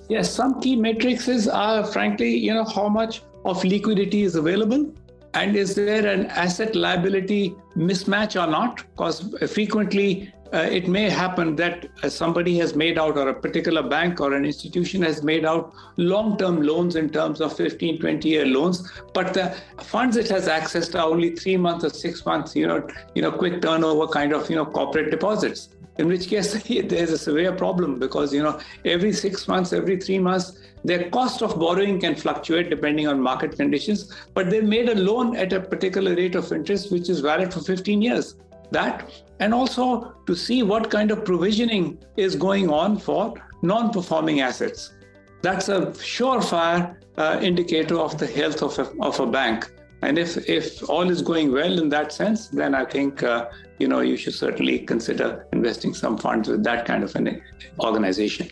Yes, 0.08 0.32
some 0.32 0.62
key 0.62 0.76
metrics 0.76 1.48
are 1.48 1.84
frankly, 1.84 2.36
you 2.36 2.54
know, 2.54 2.66
how 2.66 2.88
much 2.88 3.22
of 3.46 3.64
liquidity 3.64 4.24
is 4.24 4.36
available 4.36 4.94
and 5.34 5.56
is 5.56 5.76
there 5.76 6.08
an 6.08 6.26
asset 6.28 6.76
liability 6.76 7.56
mismatch 7.76 8.42
or 8.42 8.50
not? 8.50 8.84
Because 8.92 9.34
frequently 9.52 10.34
uh, 10.52 10.58
it 10.58 10.88
may 10.88 11.10
happen 11.10 11.56
that 11.56 11.88
uh, 12.02 12.10
somebody 12.10 12.58
has 12.58 12.76
made 12.76 12.98
out, 12.98 13.18
or 13.18 13.30
a 13.30 13.34
particular 13.34 13.84
bank 13.84 14.20
or 14.20 14.34
an 14.34 14.46
institution 14.46 15.02
has 15.04 15.22
made 15.22 15.46
out 15.46 15.74
long 15.98 16.38
term 16.38 16.62
loans 16.62 16.96
in 16.96 17.10
terms 17.10 17.40
of 17.40 17.56
15, 17.56 18.00
20 18.00 18.28
year 18.28 18.46
loans, 18.46 18.92
but 19.14 19.34
the 19.34 19.56
funds 19.84 20.18
it 20.18 20.28
has 20.30 20.48
access 20.48 20.88
to 20.90 21.00
are 21.00 21.10
only 21.10 21.36
three 21.36 21.58
months 21.58 21.86
or 21.86 21.90
six 21.90 22.26
months, 22.26 22.56
you 22.56 22.66
know, 22.66 22.88
you 23.14 23.22
know, 23.22 23.32
quick 23.32 23.62
turnover 23.62 24.08
kind 24.08 24.34
of, 24.34 24.50
you 24.50 24.56
know, 24.56 24.66
corporate 24.66 25.12
deposits. 25.12 25.70
In 26.00 26.08
which 26.08 26.30
case 26.30 26.54
there's 26.84 27.12
a 27.12 27.18
severe 27.18 27.52
problem 27.52 28.00
because 28.00 28.34
you 28.34 28.42
know 28.42 28.58
every 28.86 29.12
six 29.12 29.50
months 29.50 29.74
every 29.74 29.98
three 29.98 30.18
months 30.18 30.58
their 30.86 31.10
cost 31.10 31.42
of 31.42 31.60
borrowing 31.60 32.00
can 32.00 32.16
fluctuate 32.16 32.70
depending 32.70 33.06
on 33.06 33.22
market 33.22 33.58
conditions 33.58 34.16
but 34.34 34.50
they 34.50 34.62
made 34.62 34.88
a 34.88 34.96
loan 34.96 35.36
at 35.36 35.52
a 35.52 35.60
particular 35.60 36.16
rate 36.16 36.36
of 36.36 36.54
interest 36.54 36.90
which 36.90 37.10
is 37.10 37.20
valid 37.20 37.54
for 37.54 37.60
15 37.60 38.02
years 38.02 38.36
that 38.72 39.12
and 39.40 39.54
also 39.54 40.14
to 40.28 40.36
see 40.36 40.64
what 40.64 40.90
kind 40.90 41.12
of 41.12 41.26
provisioning 41.26 41.98
is 42.18 42.36
going 42.36 42.70
on 42.70 42.98
for 42.98 43.34
non-performing 43.62 44.42
assets 44.42 44.94
that's 45.42 45.70
a 45.70 45.80
surefire 46.14 46.96
uh, 47.18 47.40
indicator 47.42 47.98
of 47.98 48.18
the 48.18 48.28
health 48.28 48.62
of 48.62 48.78
a, 48.80 48.88
of 49.02 49.20
a 49.20 49.26
bank 49.26 49.72
and 50.02 50.18
if 50.18 50.38
if 50.50 50.88
all 50.90 51.10
is 51.10 51.22
going 51.22 51.52
well 51.52 51.80
in 51.80 51.90
that 51.90 52.12
sense 52.12 52.48
then 52.48 52.74
i 52.76 52.86
think 52.86 53.24
uh, 53.24 53.50
you 53.80 53.88
know, 53.88 54.02
you 54.02 54.18
should 54.18 54.34
certainly 54.34 54.80
consider 54.80 55.48
investing 55.54 55.94
some 55.94 56.18
funds 56.18 56.50
with 56.50 56.64
that 56.66 56.86
kind 56.86 57.04
of 57.04 57.16
an 57.16 57.42
organization. 57.80 58.50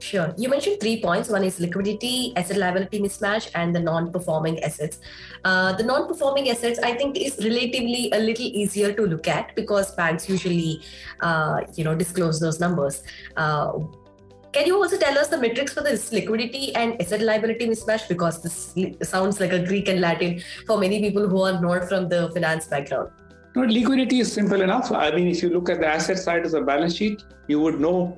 Sure. 0.00 0.32
You 0.36 0.48
mentioned 0.48 0.80
three 0.80 1.02
points. 1.02 1.28
One 1.28 1.42
is 1.42 1.58
liquidity, 1.58 2.32
asset 2.36 2.56
liability 2.56 3.00
mismatch, 3.00 3.50
and 3.54 3.74
the 3.74 3.80
non 3.80 4.12
performing 4.12 4.62
assets. 4.62 4.98
Uh, 5.44 5.72
the 5.72 5.82
non 5.82 6.06
performing 6.06 6.50
assets, 6.50 6.78
I 6.78 6.94
think, 6.94 7.16
is 7.16 7.36
relatively 7.38 8.10
a 8.12 8.18
little 8.18 8.46
easier 8.46 8.92
to 8.92 9.02
look 9.02 9.26
at 9.26 9.54
because 9.56 9.94
banks 9.94 10.28
usually, 10.28 10.82
uh, 11.20 11.62
you 11.74 11.84
know, 11.84 11.94
disclose 11.94 12.38
those 12.38 12.60
numbers. 12.60 13.02
Uh, 13.36 13.72
can 14.52 14.66
you 14.66 14.76
also 14.76 14.96
tell 14.96 15.18
us 15.18 15.28
the 15.28 15.36
metrics 15.36 15.74
for 15.74 15.82
this 15.82 16.10
liquidity 16.12 16.74
and 16.74 17.00
asset 17.02 17.20
liability 17.20 17.68
mismatch? 17.68 18.08
Because 18.08 18.40
this 18.42 18.74
sounds 19.02 19.40
like 19.40 19.52
a 19.52 19.64
Greek 19.64 19.88
and 19.88 20.00
Latin 20.00 20.42
for 20.66 20.78
many 20.78 21.00
people 21.00 21.28
who 21.28 21.42
are 21.42 21.60
not 21.60 21.88
from 21.88 22.08
the 22.08 22.30
finance 22.32 22.66
background. 22.66 23.10
No, 23.56 23.62
liquidity 23.62 24.20
is 24.20 24.32
simple 24.32 24.62
enough. 24.62 24.92
I 24.92 25.10
mean, 25.10 25.26
if 25.26 25.42
you 25.42 25.50
look 25.50 25.68
at 25.68 25.80
the 25.80 25.86
asset 25.86 26.18
side 26.18 26.46
of 26.46 26.52
the 26.52 26.60
balance 26.60 26.94
sheet, 26.94 27.22
you 27.48 27.60
would 27.60 27.80
know 27.80 28.16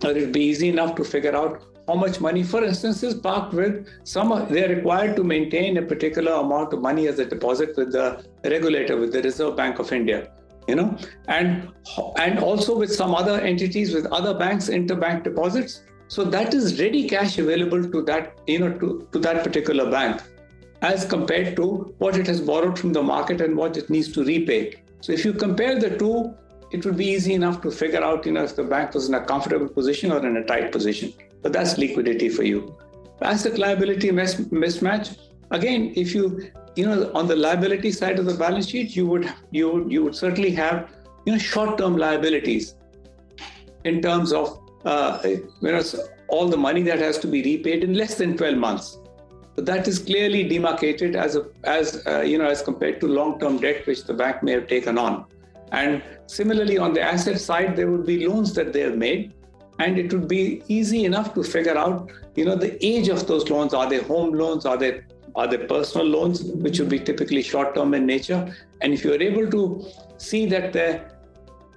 that 0.00 0.16
it'd 0.16 0.32
be 0.32 0.42
easy 0.42 0.68
enough 0.68 0.94
to 0.96 1.04
figure 1.04 1.36
out 1.36 1.62
how 1.88 1.94
much 1.94 2.20
money, 2.20 2.42
for 2.42 2.62
instance, 2.64 3.02
is 3.02 3.14
parked 3.14 3.52
with 3.52 3.86
some. 4.04 4.46
They're 4.48 4.68
required 4.68 5.16
to 5.16 5.24
maintain 5.24 5.76
a 5.76 5.82
particular 5.82 6.32
amount 6.32 6.72
of 6.72 6.80
money 6.80 7.08
as 7.08 7.18
a 7.18 7.24
deposit 7.24 7.76
with 7.76 7.92
the 7.92 8.24
regulator, 8.44 8.96
with 8.96 9.12
the 9.12 9.22
Reserve 9.22 9.56
Bank 9.56 9.78
of 9.78 9.92
India 9.92 10.30
you 10.70 10.74
know 10.74 10.96
and 11.28 11.68
and 12.24 12.38
also 12.38 12.76
with 12.82 12.92
some 12.94 13.14
other 13.20 13.36
entities 13.52 13.94
with 13.94 14.06
other 14.18 14.34
banks 14.42 14.68
interbank 14.78 15.22
deposits 15.28 15.80
so 16.08 16.24
that 16.34 16.54
is 16.58 16.80
ready 16.80 17.08
cash 17.12 17.38
available 17.38 17.88
to 17.94 18.02
that 18.10 18.38
you 18.46 18.58
know 18.58 18.72
to, 18.82 19.06
to 19.12 19.18
that 19.18 19.42
particular 19.44 19.90
bank 19.90 20.22
as 20.82 21.04
compared 21.04 21.56
to 21.56 21.64
what 21.98 22.16
it 22.16 22.26
has 22.26 22.40
borrowed 22.40 22.78
from 22.78 22.92
the 22.92 23.02
market 23.02 23.40
and 23.40 23.56
what 23.56 23.76
it 23.76 23.90
needs 23.90 24.12
to 24.12 24.24
repay 24.24 24.60
so 25.00 25.12
if 25.12 25.24
you 25.24 25.32
compare 25.32 25.78
the 25.78 25.90
two 26.04 26.14
it 26.70 26.84
would 26.84 26.96
be 26.96 27.06
easy 27.06 27.34
enough 27.34 27.60
to 27.62 27.70
figure 27.70 28.02
out 28.02 28.26
you 28.26 28.32
know 28.32 28.44
if 28.44 28.54
the 28.56 28.64
bank 28.64 28.94
was 28.94 29.08
in 29.08 29.14
a 29.14 29.24
comfortable 29.24 29.68
position 29.68 30.12
or 30.12 30.24
in 30.26 30.36
a 30.36 30.44
tight 30.44 30.70
position. 30.72 31.12
But 31.42 31.52
that's 31.52 31.78
liquidity 31.78 32.28
for 32.28 32.42
you. 32.42 32.76
Asset 33.22 33.58
liability 33.58 34.10
mismatch. 34.10 35.16
Again 35.50 35.92
if 35.96 36.14
you 36.14 36.50
you 36.76 36.86
know 36.86 37.10
on 37.14 37.26
the 37.26 37.36
liability 37.36 37.90
side 37.90 38.18
of 38.18 38.26
the 38.26 38.34
balance 38.34 38.68
sheet 38.68 38.94
you 38.94 39.06
would 39.06 39.32
you 39.50 39.70
would 39.72 39.92
you 39.92 40.04
would 40.04 40.14
certainly 40.14 40.52
have 40.52 40.90
you 41.26 41.32
know 41.32 41.38
short 41.38 41.78
term 41.78 41.96
liabilities 41.96 42.76
in 43.84 44.00
terms 44.00 44.32
of 44.32 44.60
uh, 44.84 45.18
know 45.60 45.82
all 46.28 46.48
the 46.48 46.56
money 46.56 46.82
that 46.82 47.00
has 47.00 47.18
to 47.18 47.26
be 47.26 47.42
repaid 47.42 47.82
in 47.82 47.94
less 47.94 48.14
than 48.14 48.36
12 48.36 48.56
months. 48.56 48.98
So 49.56 49.62
that 49.62 49.88
is 49.88 49.98
clearly 49.98 50.44
demarcated 50.44 51.16
as 51.16 51.34
a 51.34 51.46
as 51.64 52.06
uh, 52.06 52.20
you 52.20 52.38
know 52.38 52.48
as 52.48 52.62
compared 52.62 53.00
to 53.00 53.08
long 53.08 53.40
term 53.40 53.58
debt 53.58 53.86
which 53.86 54.04
the 54.04 54.14
bank 54.14 54.44
may 54.44 54.52
have 54.52 54.68
taken 54.68 54.96
on 54.96 55.24
and 55.72 56.02
similarly 56.26 56.78
on 56.78 56.92
the 56.92 57.00
asset 57.00 57.40
side 57.40 57.76
there 57.76 57.90
would 57.90 58.06
be 58.06 58.26
loans 58.26 58.52
that 58.54 58.72
they 58.72 58.80
have 58.80 58.96
made 58.96 59.32
and 59.78 59.98
it 59.98 60.12
would 60.12 60.28
be 60.28 60.62
easy 60.68 61.04
enough 61.04 61.32
to 61.34 61.42
figure 61.42 61.76
out 61.76 62.10
you 62.34 62.44
know 62.44 62.54
the 62.54 62.84
age 62.84 63.08
of 63.08 63.26
those 63.26 63.48
loans 63.50 63.72
are 63.74 63.88
they 63.88 63.98
home 63.98 64.32
loans 64.32 64.66
are 64.66 64.76
they 64.76 65.02
are 65.34 65.46
they 65.46 65.58
personal 65.58 66.06
loans, 66.06 66.42
which 66.42 66.78
would 66.80 66.88
be 66.88 66.98
typically 66.98 67.42
short 67.42 67.74
term 67.74 67.94
in 67.94 68.06
nature. 68.06 68.54
And 68.80 68.92
if 68.92 69.04
you're 69.04 69.20
able 69.20 69.50
to 69.50 69.86
see 70.18 70.46
that 70.46 70.72
the, 70.72 71.02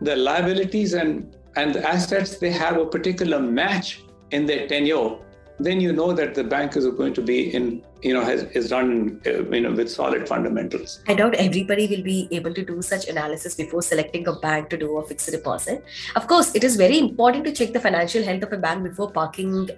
the 0.02 0.16
liabilities 0.16 0.94
and, 0.94 1.36
and 1.56 1.74
the 1.74 1.88
assets, 1.88 2.38
they 2.38 2.52
have 2.52 2.78
a 2.78 2.86
particular 2.86 3.40
match 3.40 4.04
in 4.32 4.46
their 4.46 4.68
tenure, 4.68 5.18
then 5.60 5.80
you 5.80 5.94
know 5.94 6.14
that 6.14 6.34
the 6.36 6.44
bank 6.44 6.76
is 6.76 6.86
going 6.88 7.14
to 7.14 7.22
be 7.22 7.54
in 7.54 7.84
you 8.02 8.14
know 8.14 8.24
has 8.24 8.44
is 8.60 8.72
run 8.72 9.22
uh, 9.26 9.44
you 9.50 9.62
know 9.62 9.72
with 9.72 9.90
solid 9.92 10.28
fundamentals. 10.28 11.02
I 11.08 11.14
doubt 11.14 11.36
everybody 11.36 11.88
will 11.88 12.04
be 12.04 12.28
able 12.32 12.54
to 12.54 12.64
do 12.64 12.82
such 12.82 13.08
analysis 13.08 13.56
before 13.56 13.82
selecting 13.82 14.28
a 14.28 14.34
bank 14.34 14.70
to 14.70 14.78
do 14.78 14.98
a 14.98 15.06
fixed 15.06 15.32
deposit. 15.32 15.84
Of 16.16 16.28
course 16.28 16.54
it 16.56 16.64
is 16.64 16.76
very 16.76 17.00
important 17.00 17.46
to 17.46 17.52
check 17.52 17.74
the 17.74 17.80
financial 17.80 18.24
health 18.24 18.44
of 18.44 18.54
a 18.54 18.58
bank 18.58 18.84
before 18.84 19.12
parking 19.12 19.70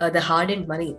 uh, 0.00 0.10
the 0.10 0.20
hard 0.20 0.50
earned 0.50 0.68
money. 0.68 0.96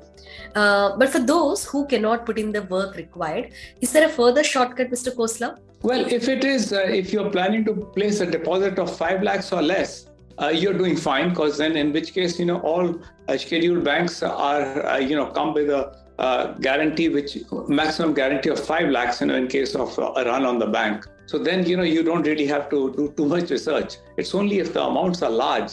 Uh, 0.55 0.97
but 0.97 1.09
for 1.09 1.19
those 1.19 1.65
who 1.65 1.85
cannot 1.87 2.25
put 2.25 2.39
in 2.39 2.51
the 2.51 2.63
work 2.63 2.95
required 2.95 3.51
is 3.81 3.91
there 3.91 4.05
a 4.05 4.09
further 4.09 4.43
shortcut 4.43 4.89
mr 4.89 5.13
Khosla? 5.15 5.57
well 5.81 6.05
if 6.05 6.29
it 6.29 6.43
is 6.45 6.71
uh, 6.71 6.79
if 6.79 7.11
you're 7.11 7.29
planning 7.29 7.65
to 7.65 7.73
place 7.95 8.19
a 8.21 8.25
deposit 8.25 8.79
of 8.79 8.95
5 8.95 9.21
lakhs 9.21 9.51
or 9.51 9.61
less 9.61 10.07
uh, 10.41 10.49
you're 10.49 10.73
doing 10.73 10.95
fine 10.95 11.29
because 11.29 11.57
then 11.57 11.75
in 11.75 11.91
which 11.93 12.13
case 12.13 12.39
you 12.39 12.45
know 12.45 12.59
all 12.61 12.99
uh, 13.27 13.37
scheduled 13.37 13.83
banks 13.83 14.23
are 14.23 14.85
uh, 14.85 14.97
you 14.97 15.15
know 15.15 15.27
come 15.27 15.53
with 15.53 15.69
a 15.69 15.95
uh, 16.19 16.53
guarantee 16.53 17.09
which 17.09 17.37
maximum 17.67 18.13
guarantee 18.13 18.49
of 18.49 18.59
5 18.59 18.89
lakhs 18.89 19.21
you 19.21 19.27
know 19.27 19.35
in 19.35 19.47
case 19.47 19.75
of 19.75 19.97
a 19.97 20.25
run 20.25 20.45
on 20.45 20.59
the 20.59 20.67
bank. 20.67 21.07
So 21.25 21.37
then 21.37 21.65
you 21.65 21.77
know 21.77 21.83
you 21.83 22.03
don't 22.03 22.23
really 22.23 22.45
have 22.47 22.69
to 22.69 22.93
do 22.93 23.13
too 23.15 23.25
much 23.25 23.49
research. 23.49 23.97
It's 24.17 24.35
only 24.35 24.59
if 24.59 24.73
the 24.73 24.83
amounts 24.83 25.21
are 25.21 25.29
large 25.29 25.71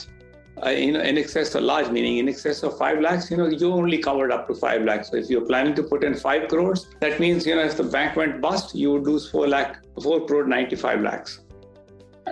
uh, 0.65 0.71
you 0.71 0.93
know 0.93 1.01
in 1.01 1.19
excess 1.19 1.55
of 1.55 1.63
large 1.63 1.91
meaning 1.91 2.19
in 2.19 2.29
excess 2.29 2.63
of 2.63 2.77
5 2.79 3.01
lakhs 3.01 3.31
you 3.31 3.37
know 3.37 3.49
you 3.49 3.73
only 3.73 3.99
covered 3.99 4.33
up 4.33 4.47
to 4.49 4.55
5 4.55 4.83
lakhs. 4.85 5.11
So 5.11 5.17
if 5.17 5.29
you're 5.31 5.47
planning 5.47 5.75
to 5.75 5.83
put 5.83 6.05
in 6.05 6.15
5 6.15 6.49
crores 6.49 6.89
that 7.01 7.21
means 7.21 7.47
you 7.47 7.55
know 7.55 7.63
if 7.63 7.77
the 7.77 7.85
bank 7.85 8.17
went 8.17 8.41
bust 8.41 8.75
you 8.75 8.93
would 8.93 9.03
lose 9.03 9.31
4 9.31 9.49
lakh 9.49 9.79
4 10.03 10.27
crore 10.27 10.45
95 10.45 11.01
lakhs. 11.01 11.41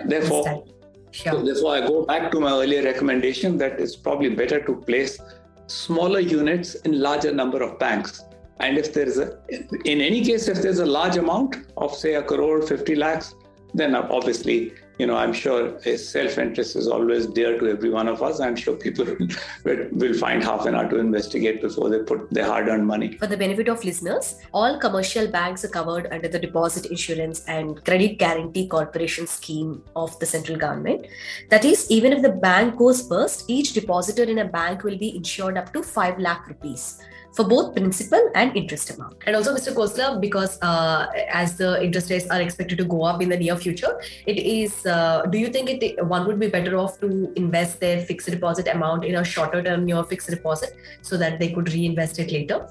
Therefore 0.05 0.63
Sure. 1.11 1.33
So 1.33 1.43
therefore, 1.43 1.75
I 1.75 1.87
go 1.87 2.05
back 2.05 2.31
to 2.31 2.39
my 2.39 2.51
earlier 2.51 2.83
recommendation 2.83 3.57
that 3.57 3.79
it's 3.79 3.95
probably 3.95 4.29
better 4.29 4.63
to 4.65 4.75
place 4.75 5.19
smaller 5.67 6.19
units 6.19 6.75
in 6.75 6.99
larger 6.99 7.33
number 7.33 7.61
of 7.61 7.79
banks. 7.79 8.23
And 8.59 8.77
if 8.77 8.93
there 8.93 9.05
is 9.05 9.17
a, 9.17 9.39
in 9.85 10.01
any 10.01 10.23
case, 10.23 10.47
if 10.47 10.61
there's 10.61 10.79
a 10.79 10.85
large 10.85 11.15
amount 11.15 11.57
of 11.77 11.95
say 11.95 12.15
a 12.15 12.23
crore, 12.23 12.61
50 12.61 12.95
lakhs, 12.95 13.35
then 13.73 13.95
obviously 13.95 14.73
you 14.99 15.07
know, 15.07 15.15
I'm 15.15 15.31
sure 15.31 15.79
self-interest 15.81 16.75
is 16.75 16.87
always 16.89 17.25
dear 17.25 17.57
to 17.57 17.67
every 17.69 17.89
one 17.89 18.09
of 18.09 18.21
us. 18.21 18.41
I'm 18.41 18.57
sure 18.57 18.75
people 18.75 19.05
will, 19.63 20.13
find 20.19 20.43
half 20.43 20.65
an 20.65 20.75
hour 20.75 20.89
to 20.89 20.97
investigate 20.97 21.61
before 21.61 21.89
they 21.89 21.99
put 21.99 22.29
their 22.31 22.45
hard-earned 22.45 22.85
money. 22.85 23.15
For 23.17 23.27
the 23.27 23.37
benefit 23.37 23.69
of 23.69 23.83
listeners, 23.85 24.35
all 24.53 24.77
commercial 24.77 25.27
banks 25.27 25.63
are 25.63 25.69
covered 25.69 26.09
under 26.11 26.27
the 26.27 26.37
Deposit 26.37 26.87
Insurance 26.87 27.45
and 27.47 27.83
Credit 27.85 28.17
Guarantee 28.17 28.67
Corporation 28.67 29.25
scheme 29.25 29.81
of 29.95 30.19
the 30.19 30.25
central 30.25 30.57
government. 30.57 31.07
That 31.49 31.63
is, 31.63 31.89
even 31.89 32.11
if 32.11 32.21
the 32.21 32.33
bank 32.33 32.77
goes 32.77 33.01
bust, 33.01 33.45
each 33.47 33.71
depositor 33.71 34.23
in 34.23 34.39
a 34.39 34.45
bank 34.45 34.83
will 34.83 34.97
be 34.97 35.15
insured 35.15 35.57
up 35.57 35.71
to 35.71 35.81
5 35.81 36.19
lakh 36.19 36.45
rupees 36.49 36.99
for 37.33 37.47
both 37.47 37.75
principal 37.75 38.31
and 38.35 38.55
interest 38.55 38.89
amount. 38.91 39.15
And 39.25 39.35
also, 39.35 39.55
Mr. 39.55 39.73
Khosla, 39.73 40.19
because 40.19 40.59
uh, 40.61 41.07
as 41.31 41.57
the 41.57 41.83
interest 41.83 42.09
rates 42.09 42.27
are 42.29 42.41
expected 42.41 42.77
to 42.77 42.85
go 42.85 43.03
up 43.03 43.21
in 43.21 43.29
the 43.29 43.37
near 43.37 43.55
future, 43.55 43.99
it 44.25 44.37
is. 44.37 44.85
Uh, 44.85 45.23
do 45.29 45.37
you 45.37 45.47
think 45.47 45.69
it 45.69 46.05
one 46.05 46.25
would 46.27 46.39
be 46.39 46.47
better 46.47 46.77
off 46.77 46.99
to 47.01 47.31
invest 47.35 47.79
their 47.79 48.01
fixed 48.01 48.29
deposit 48.29 48.67
amount 48.67 49.05
in 49.05 49.15
a 49.15 49.23
shorter 49.23 49.63
term 49.63 49.85
near 49.85 50.03
fixed 50.03 50.29
deposit 50.29 50.75
so 51.01 51.17
that 51.17 51.39
they 51.39 51.51
could 51.51 51.71
reinvest 51.71 52.19
it 52.19 52.31
later? 52.31 52.67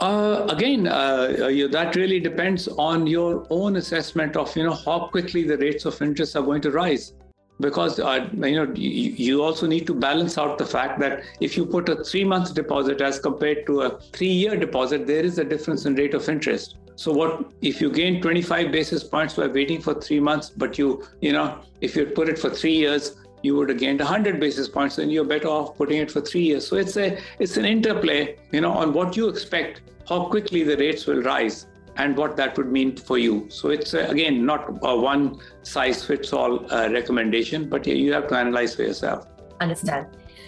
Uh, 0.00 0.46
again, 0.48 0.86
uh, 0.86 1.48
you, 1.50 1.68
that 1.68 1.94
really 1.94 2.20
depends 2.20 2.68
on 2.68 3.06
your 3.06 3.46
own 3.50 3.76
assessment 3.76 4.34
of 4.34 4.54
you 4.56 4.64
know 4.64 4.72
how 4.72 5.08
quickly 5.08 5.44
the 5.44 5.58
rates 5.58 5.84
of 5.84 6.00
interest 6.00 6.36
are 6.36 6.42
going 6.42 6.62
to 6.62 6.70
rise 6.70 7.12
because 7.60 7.98
uh, 8.00 8.28
you 8.32 8.56
know 8.56 8.72
you 8.74 9.42
also 9.42 9.66
need 9.66 9.86
to 9.86 9.94
balance 9.94 10.36
out 10.38 10.58
the 10.58 10.66
fact 10.66 10.98
that 11.00 11.22
if 11.40 11.56
you 11.56 11.64
put 11.66 11.88
a 11.88 12.02
three 12.02 12.24
month 12.24 12.54
deposit 12.54 13.00
as 13.00 13.18
compared 13.18 13.66
to 13.66 13.82
a 13.82 14.00
three 14.12 14.34
year 14.42 14.56
deposit 14.56 15.06
there 15.06 15.24
is 15.24 15.38
a 15.38 15.44
difference 15.44 15.86
in 15.86 15.94
rate 15.94 16.14
of 16.14 16.28
interest. 16.28 16.76
So 16.96 17.12
what 17.12 17.52
if 17.62 17.80
you 17.80 17.90
gain 17.90 18.20
25 18.20 18.70
basis 18.72 19.02
points 19.04 19.34
by 19.34 19.46
waiting 19.46 19.80
for 19.80 19.94
three 19.94 20.20
months 20.20 20.50
but 20.50 20.78
you 20.78 21.04
you 21.20 21.32
know 21.32 21.60
if 21.80 21.96
you 21.96 22.06
put 22.06 22.28
it 22.28 22.38
for 22.38 22.50
three 22.50 22.74
years 22.74 23.16
you 23.42 23.56
would 23.56 23.70
have 23.70 23.78
gained 23.78 24.00
100 24.00 24.38
basis 24.38 24.68
points 24.68 24.98
and 24.98 25.10
you're 25.10 25.24
better 25.24 25.48
off 25.48 25.76
putting 25.76 25.98
it 25.98 26.10
for 26.10 26.20
three 26.20 26.42
years. 26.42 26.66
So 26.66 26.76
it's 26.76 26.96
a 26.96 27.18
it's 27.38 27.56
an 27.56 27.64
interplay 27.64 28.36
you 28.52 28.60
know 28.60 28.72
on 28.72 28.92
what 28.92 29.16
you 29.16 29.28
expect 29.28 29.82
how 30.08 30.24
quickly 30.24 30.62
the 30.62 30.76
rates 30.76 31.06
will 31.06 31.22
rise 31.22 31.66
and 31.96 32.16
what 32.16 32.36
that 32.36 32.56
would 32.56 32.70
mean 32.70 32.96
for 32.96 33.18
you. 33.18 33.46
So 33.50 33.70
it's 33.70 33.94
uh, 33.94 34.06
again 34.08 34.44
not 34.44 34.68
a 34.82 34.96
one 34.96 35.40
size 35.62 36.04
fits 36.04 36.32
all 36.32 36.72
uh, 36.72 36.88
recommendation, 36.90 37.68
but 37.68 37.86
you 37.86 38.12
have 38.12 38.28
to 38.28 38.36
analyze 38.36 38.74
for 38.76 38.82
yourself. 38.82 39.26
Understand. 39.60 40.06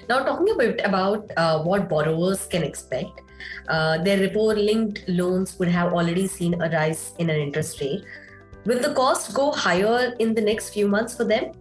Now, 0.09 0.25
talking 0.25 0.51
a 0.51 0.57
bit 0.57 0.81
about 0.85 1.31
uh, 1.37 1.63
what 1.63 1.89
borrowers 1.89 2.47
can 2.47 2.63
expect, 2.63 3.21
uh, 3.69 3.99
their 4.03 4.19
repo 4.19 4.55
linked 4.55 5.09
loans 5.09 5.59
would 5.59 5.69
have 5.69 5.93
already 5.93 6.27
seen 6.27 6.61
a 6.61 6.69
rise 6.71 7.15
in 7.19 7.31
an 7.31 7.37
interest 7.37 7.81
rate. 7.81 8.05
Will 8.65 8.81
the 8.81 8.95
cost 8.95 9.35
go 9.35 9.53
higher 9.53 10.15
in 10.19 10.35
the 10.35 10.41
next 10.41 10.71
few 10.71 10.89
months 10.89 11.17
for 11.17 11.25
them? 11.25 11.53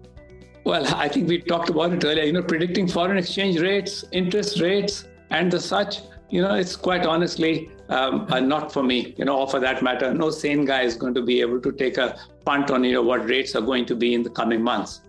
Well, 0.63 0.85
I 0.95 1.07
think 1.07 1.27
we 1.27 1.41
talked 1.41 1.69
about 1.69 1.93
it 1.93 2.03
earlier. 2.03 2.23
You 2.23 2.33
know, 2.33 2.43
predicting 2.43 2.87
foreign 2.87 3.17
exchange 3.17 3.59
rates, 3.59 4.05
interest 4.11 4.59
rates, 4.59 5.07
and 5.29 5.51
the 5.51 5.59
such 5.59 6.01
you 6.31 6.41
know, 6.41 6.55
it's 6.55 6.75
quite 6.75 7.05
honestly 7.05 7.69
um, 7.91 8.25
uh, 8.29 8.39
not 8.39 8.71
for 8.71 8.81
me, 8.81 9.13
you 9.17 9.25
know, 9.25 9.37
or 9.37 9.47
for 9.47 9.59
that 9.59 9.83
matter, 9.83 10.13
no 10.13 10.31
sane 10.31 10.63
guy 10.65 10.81
is 10.81 10.95
going 10.95 11.13
to 11.13 11.21
be 11.21 11.41
able 11.41 11.59
to 11.61 11.71
take 11.73 11.97
a 11.97 12.17
punt 12.45 12.71
on, 12.71 12.83
you 12.83 12.93
know, 12.93 13.01
what 13.01 13.27
rates 13.27 13.53
are 13.55 13.61
going 13.61 13.85
to 13.85 13.95
be 13.95 14.13
in 14.13 14.23
the 14.23 14.29
coming 14.29 14.63
months. 14.63 15.01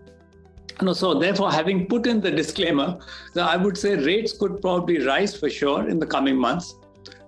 No, 0.80 0.92
so 0.92 1.14
therefore, 1.14 1.52
having 1.52 1.86
put 1.86 2.06
in 2.06 2.20
the 2.20 2.30
disclaimer, 2.30 2.98
I 3.36 3.56
would 3.56 3.78
say 3.78 3.96
rates 3.96 4.36
could 4.36 4.60
probably 4.60 4.98
rise 5.06 5.36
for 5.36 5.48
sure 5.48 5.88
in 5.88 6.00
the 6.00 6.06
coming 6.06 6.36
months. 6.36 6.74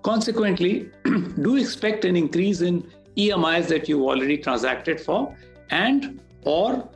Consequently, 0.03 0.89
do 1.41 1.55
expect 1.55 2.03
an 2.03 2.17
increase 2.17 2.61
in 2.61 2.91
EMIs 3.15 3.67
that 3.69 3.87
you've 3.87 4.01
already 4.01 4.37
transacted 4.37 4.99
for, 4.99 5.35
and 5.69 6.19
or 6.43 6.89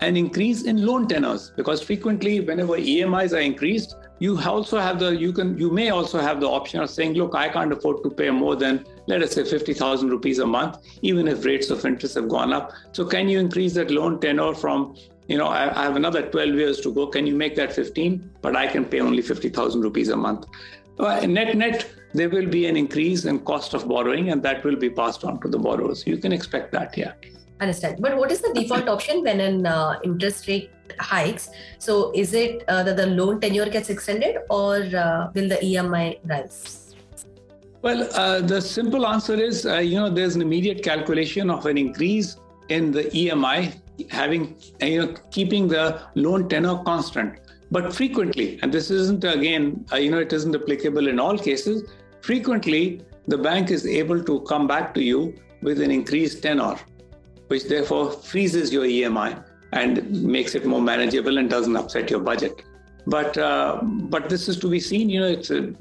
an 0.00 0.16
increase 0.16 0.62
in 0.62 0.84
loan 0.86 1.06
tenors 1.06 1.52
because 1.56 1.82
frequently 1.82 2.40
whenever 2.40 2.76
EMIs 2.78 3.32
are 3.36 3.40
increased, 3.40 3.94
you 4.18 4.40
also 4.40 4.78
have 4.78 4.98
the 4.98 5.10
you 5.14 5.32
can 5.32 5.56
you 5.58 5.70
may 5.70 5.90
also 5.90 6.18
have 6.20 6.40
the 6.40 6.48
option 6.48 6.80
of 6.80 6.88
saying 6.88 7.14
look 7.14 7.34
i 7.34 7.48
can't 7.48 7.72
afford 7.72 8.02
to 8.02 8.10
pay 8.10 8.30
more 8.30 8.56
than 8.56 8.84
let 9.06 9.22
us 9.22 9.32
say 9.32 9.44
50000 9.44 10.08
rupees 10.08 10.38
a 10.38 10.46
month 10.46 10.78
even 11.02 11.28
if 11.28 11.44
rates 11.44 11.70
of 11.70 11.84
interest 11.84 12.14
have 12.14 12.28
gone 12.28 12.52
up. 12.52 12.72
So 12.92 13.04
can 13.04 13.28
you 13.28 13.38
increase 13.38 13.74
that 13.74 13.90
loan 13.90 14.18
tenor 14.20 14.54
from 14.54 14.96
you 15.28 15.36
know 15.36 15.46
i, 15.46 15.62
I 15.80 15.82
have 15.84 15.96
another 15.96 16.22
12 16.22 16.54
years 16.54 16.80
to 16.80 16.92
go. 16.92 17.06
Can 17.06 17.26
you 17.26 17.36
make 17.36 17.56
that 17.56 17.72
15 17.72 18.30
but 18.40 18.56
i 18.56 18.66
can 18.66 18.84
pay 18.84 19.00
only 19.00 19.22
50000 19.22 19.80
rupees 19.80 20.08
a 20.08 20.16
month. 20.16 20.46
Uh, 20.98 21.20
net 21.26 21.56
net 21.56 21.86
there 22.14 22.30
will 22.30 22.46
be 22.46 22.66
an 22.66 22.76
increase 22.76 23.26
in 23.26 23.40
cost 23.40 23.74
of 23.74 23.86
borrowing 23.86 24.30
and 24.30 24.42
that 24.42 24.64
will 24.64 24.76
be 24.76 24.88
passed 24.88 25.24
on 25.24 25.38
to 25.40 25.48
the 25.48 25.58
borrowers. 25.58 26.06
You 26.06 26.16
can 26.16 26.32
expect 26.32 26.72
that 26.72 26.96
yeah 26.96 27.12
understand. 27.60 27.98
But 28.00 28.16
what 28.16 28.30
is 28.30 28.40
the 28.40 28.52
default 28.52 28.88
option 28.88 29.22
when 29.22 29.40
an 29.40 29.66
uh, 29.66 29.98
interest 30.04 30.48
rate 30.48 30.70
hikes? 30.98 31.50
So 31.78 32.12
is 32.14 32.34
it 32.34 32.64
uh, 32.68 32.82
that 32.82 32.96
the 32.96 33.06
loan 33.06 33.40
tenure 33.40 33.68
gets 33.68 33.90
extended 33.90 34.36
or 34.50 34.76
uh, 34.76 35.30
will 35.34 35.48
the 35.48 35.58
emi 35.62 36.18
rise? 36.24 36.94
Well 37.82 38.08
uh, 38.14 38.40
the 38.40 38.60
simple 38.60 39.06
answer 39.06 39.34
is 39.34 39.66
uh, 39.66 39.78
you 39.78 39.96
know 39.96 40.10
there's 40.10 40.34
an 40.34 40.42
immediate 40.42 40.82
calculation 40.82 41.50
of 41.50 41.66
an 41.66 41.78
increase 41.78 42.36
in 42.68 42.90
the 42.90 43.04
emi 43.04 43.80
having 44.10 44.56
you 44.80 45.06
know 45.06 45.14
keeping 45.30 45.68
the 45.68 46.02
loan 46.14 46.48
tenure 46.48 46.78
constant. 46.84 47.40
But 47.70 47.94
frequently 47.94 48.60
and 48.62 48.72
this 48.72 48.90
isn't 48.90 49.24
again 49.24 49.84
uh, 49.92 49.96
you 49.96 50.10
know 50.10 50.18
it 50.18 50.32
isn't 50.32 50.54
applicable 50.54 51.08
in 51.08 51.18
all 51.18 51.38
cases 51.38 51.82
frequently 52.20 53.02
the 53.28 53.38
bank 53.38 53.70
is 53.70 53.86
able 53.86 54.22
to 54.22 54.40
come 54.42 54.66
back 54.66 54.94
to 54.94 55.02
you 55.02 55.34
with 55.62 55.80
an 55.80 55.90
increased 55.90 56.42
tenor 56.42 56.76
which 57.48 57.64
therefore 57.64 58.10
freezes 58.10 58.72
your 58.72 58.84
EMI 58.84 59.42
and 59.72 60.10
makes 60.22 60.54
it 60.54 60.64
more 60.64 60.80
manageable 60.80 61.38
and 61.38 61.50
doesn't 61.50 61.76
upset 61.76 62.10
your 62.10 62.20
budget. 62.20 62.62
But 63.06 63.38
uh, 63.38 63.80
but 63.82 64.28
this 64.28 64.48
is 64.48 64.58
to 64.58 64.68
be 64.68 64.80
seen. 64.80 65.08
You 65.08 65.20
know, 65.20 65.26
it's 65.26 65.50
a, 65.50 65.72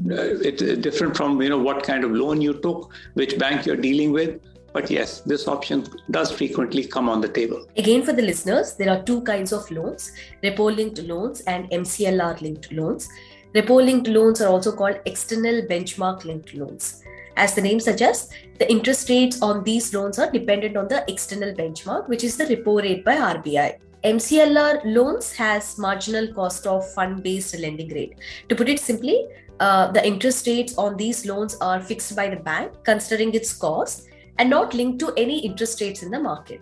it's 0.47 0.61
different 0.81 1.17
from 1.17 1.41
you 1.41 1.49
know 1.49 1.57
what 1.57 1.83
kind 1.83 2.03
of 2.03 2.11
loan 2.11 2.39
you 2.39 2.53
took, 2.53 2.93
which 3.15 3.39
bank 3.39 3.65
you're 3.65 3.75
dealing 3.75 4.11
with. 4.11 4.39
But 4.73 4.91
yes, 4.91 5.21
this 5.21 5.47
option 5.47 5.87
does 6.11 6.31
frequently 6.31 6.85
come 6.85 7.07
on 7.07 7.21
the 7.21 7.29
table. 7.29 7.65
Again, 7.77 8.03
for 8.03 8.11
the 8.11 8.21
listeners, 8.21 8.73
there 8.73 8.89
are 8.89 9.01
two 9.03 9.21
kinds 9.21 9.53
of 9.53 9.69
loans 9.71 10.11
repo 10.43 10.75
linked 10.75 10.99
loans 11.03 11.41
and 11.41 11.69
MCLR 11.71 12.41
linked 12.41 12.71
loans. 12.73 13.07
Repo 13.55 13.83
linked 13.83 14.09
loans 14.09 14.41
are 14.41 14.49
also 14.49 14.73
called 14.75 14.99
external 15.05 15.61
benchmark 15.61 16.25
linked 16.25 16.53
loans. 16.53 17.01
As 17.37 17.53
the 17.53 17.61
name 17.61 17.79
suggests, 17.79 18.33
the 18.59 18.69
interest 18.71 19.09
rates 19.09 19.41
on 19.41 19.63
these 19.63 19.93
loans 19.93 20.19
are 20.19 20.31
dependent 20.31 20.77
on 20.77 20.87
the 20.87 21.03
external 21.11 21.53
benchmark, 21.53 22.07
which 22.07 22.23
is 22.23 22.37
the 22.37 22.45
repo 22.45 22.81
rate 22.81 23.03
by 23.03 23.17
RBI. 23.17 23.77
MCLR 24.03 24.81
loans 24.85 25.33
has 25.33 25.77
marginal 25.77 26.31
cost 26.33 26.65
of 26.67 26.89
fund 26.93 27.23
based 27.23 27.57
lending 27.59 27.89
rate. 27.89 28.19
To 28.49 28.55
put 28.55 28.69
it 28.69 28.79
simply, 28.79 29.27
uh, 29.59 29.91
the 29.91 30.05
interest 30.05 30.47
rates 30.47 30.77
on 30.77 30.95
these 30.95 31.25
loans 31.25 31.57
are 31.59 31.81
fixed 31.81 32.15
by 32.15 32.29
the 32.29 32.35
bank 32.35 32.71
considering 32.83 33.33
its 33.33 33.51
cost 33.51 34.07
and 34.37 34.49
not 34.49 34.73
linked 34.73 34.99
to 34.99 35.13
any 35.17 35.39
interest 35.39 35.81
rates 35.81 36.03
in 36.03 36.11
the 36.11 36.19
market. 36.19 36.61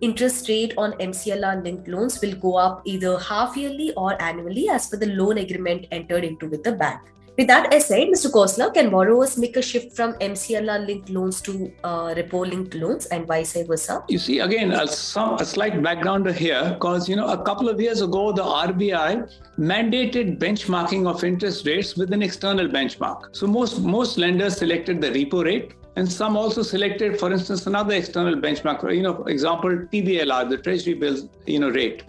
Interest 0.00 0.48
rate 0.48 0.74
on 0.76 0.92
MCLR 0.94 1.62
linked 1.62 1.86
loans 1.86 2.20
will 2.20 2.34
go 2.36 2.56
up 2.56 2.82
either 2.84 3.18
half 3.18 3.56
yearly 3.56 3.92
or 3.94 4.20
annually 4.20 4.68
as 4.68 4.88
per 4.88 4.96
the 4.96 5.14
loan 5.14 5.38
agreement 5.38 5.86
entered 5.92 6.24
into 6.24 6.48
with 6.48 6.64
the 6.64 6.72
bank. 6.72 7.00
With 7.38 7.46
that 7.46 7.72
aside, 7.72 8.08
Mr. 8.08 8.30
Khosla, 8.30 8.74
can 8.74 8.90
borrowers 8.90 9.38
make 9.38 9.56
a 9.56 9.62
shift 9.62 9.96
from 9.96 10.12
MCLR 10.14 10.86
linked 10.86 11.08
loans 11.08 11.40
to 11.42 11.72
uh, 11.82 12.14
repo 12.14 12.46
linked 12.46 12.74
loans 12.74 13.06
and 13.06 13.26
vice 13.26 13.56
versa? 13.66 14.04
You 14.08 14.18
see, 14.18 14.40
again, 14.40 14.70
a, 14.72 14.86
some, 14.86 15.36
a 15.36 15.44
slight 15.44 15.82
background 15.82 16.28
here 16.30 16.70
because, 16.74 17.08
you 17.08 17.16
know, 17.16 17.28
a 17.28 17.42
couple 17.42 17.70
of 17.70 17.80
years 17.80 18.02
ago, 18.02 18.32
the 18.32 18.42
RBI 18.42 19.30
mandated 19.58 20.38
benchmarking 20.38 21.08
of 21.08 21.24
interest 21.24 21.66
rates 21.66 21.96
with 21.96 22.12
an 22.12 22.22
external 22.22 22.68
benchmark. 22.68 23.34
So 23.34 23.46
most, 23.46 23.80
most 23.80 24.18
lenders 24.18 24.58
selected 24.58 25.00
the 25.00 25.08
repo 25.08 25.42
rate 25.42 25.72
and 25.96 26.10
some 26.10 26.36
also 26.36 26.62
selected, 26.62 27.18
for 27.18 27.32
instance, 27.32 27.66
another 27.66 27.94
external 27.94 28.34
benchmark, 28.34 28.94
you 28.94 29.02
know, 29.02 29.14
for 29.14 29.28
example, 29.30 29.70
TBLR, 29.70 30.50
the 30.50 30.58
Treasury 30.58 30.94
bills, 30.94 31.28
you 31.46 31.60
know, 31.60 31.70
rate. 31.70 32.04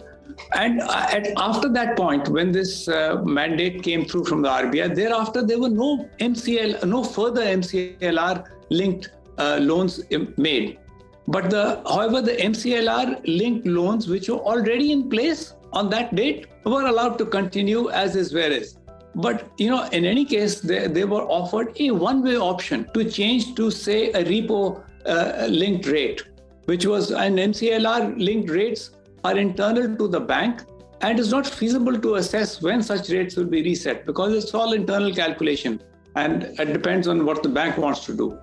And 0.52 0.80
at, 0.80 1.28
after 1.36 1.68
that 1.70 1.96
point, 1.96 2.28
when 2.28 2.52
this 2.52 2.88
uh, 2.88 3.22
mandate 3.24 3.82
came 3.82 4.04
through 4.04 4.24
from 4.24 4.42
the 4.42 4.48
RBI, 4.48 4.94
thereafter 4.94 5.42
there 5.42 5.58
were 5.58 5.68
no 5.68 6.08
MCL, 6.20 6.84
no 6.84 7.04
further 7.04 7.42
MCLR 7.42 8.46
linked 8.70 9.10
uh, 9.38 9.58
loans 9.60 10.00
made. 10.36 10.78
But 11.26 11.50
the, 11.50 11.82
however, 11.86 12.20
the 12.20 12.32
MCLR 12.32 13.20
linked 13.26 13.66
loans, 13.66 14.08
which 14.08 14.28
were 14.28 14.38
already 14.38 14.92
in 14.92 15.08
place 15.08 15.54
on 15.72 15.88
that 15.90 16.14
date, 16.14 16.46
were 16.64 16.86
allowed 16.86 17.18
to 17.18 17.26
continue 17.26 17.90
as 17.90 18.16
is 18.16 18.34
where 18.34 18.52
is. 18.52 18.76
But 19.14 19.48
you 19.58 19.70
know, 19.70 19.84
in 19.92 20.04
any 20.04 20.24
case, 20.24 20.60
they, 20.60 20.86
they 20.88 21.04
were 21.04 21.22
offered 21.22 21.80
a 21.80 21.90
one-way 21.92 22.36
option 22.36 22.88
to 22.94 23.08
change 23.08 23.54
to 23.54 23.70
say 23.70 24.10
a 24.10 24.24
repo 24.24 24.82
uh, 25.06 25.46
linked 25.48 25.86
rate, 25.86 26.24
which 26.64 26.84
was 26.84 27.10
an 27.10 27.36
MCLR 27.36 28.18
linked 28.18 28.50
rates 28.50 28.90
are 29.24 29.36
internal 29.36 29.96
to 29.96 30.06
the 30.06 30.20
bank 30.20 30.62
and 31.00 31.18
it's 31.18 31.30
not 31.30 31.46
feasible 31.46 31.98
to 31.98 32.14
assess 32.16 32.62
when 32.62 32.82
such 32.82 33.08
rates 33.10 33.36
will 33.36 33.46
be 33.46 33.62
reset 33.62 34.06
because 34.06 34.32
it's 34.32 34.54
all 34.54 34.72
internal 34.72 35.14
calculation 35.14 35.82
and 36.16 36.44
it 36.60 36.72
depends 36.72 37.08
on 37.08 37.24
what 37.26 37.42
the 37.42 37.48
bank 37.48 37.76
wants 37.76 38.04
to 38.06 38.16
do. 38.16 38.38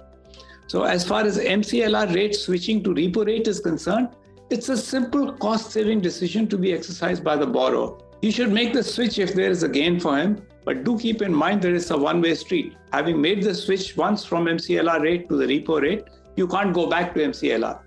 So, 0.68 0.84
as 0.84 1.06
far 1.06 1.24
as 1.24 1.38
MCLR 1.38 2.14
rate 2.16 2.36
switching 2.36 2.84
to 2.84 2.94
repo 2.94 3.26
rate 3.26 3.48
is 3.48 3.60
concerned, 3.60 4.10
it's 4.50 4.70
a 4.70 4.78
simple 4.78 5.32
cost 5.34 5.72
saving 5.72 6.02
decision 6.02 6.48
to 6.48 6.58
be 6.58 6.74
exercised 6.74 7.24
by 7.24 7.36
the 7.36 7.48
borrower. 7.48 7.98
He 8.22 8.32
should 8.32 8.52
make 8.52 8.74
the 8.74 8.84
switch 8.84 9.18
if 9.18 9.34
there 9.34 9.50
is 9.50 9.64
a 9.64 9.70
gain 9.70 10.00
for 10.00 10.18
him, 10.18 10.42
but 10.66 10.84
do 10.84 10.98
keep 10.98 11.22
in 11.22 11.34
mind 11.34 11.62
that 11.64 11.74
it's 11.74 11.90
a 11.92 11.98
one 11.98 12.22
way 12.22 12.36
street. 12.36 12.76
Having 12.94 13.22
made 13.22 13.44
the 13.44 13.56
switch 13.56 13.98
once 13.98 14.24
from 14.24 14.46
MCLR 14.46 15.02
rate 15.02 15.30
to 15.30 15.38
the 15.38 15.46
repo 15.46 15.82
rate, 15.82 16.04
you 16.36 16.48
can't 16.48 16.74
go 16.74 16.88
back 16.88 17.14
to 17.16 17.22
MCLR. 17.22 17.80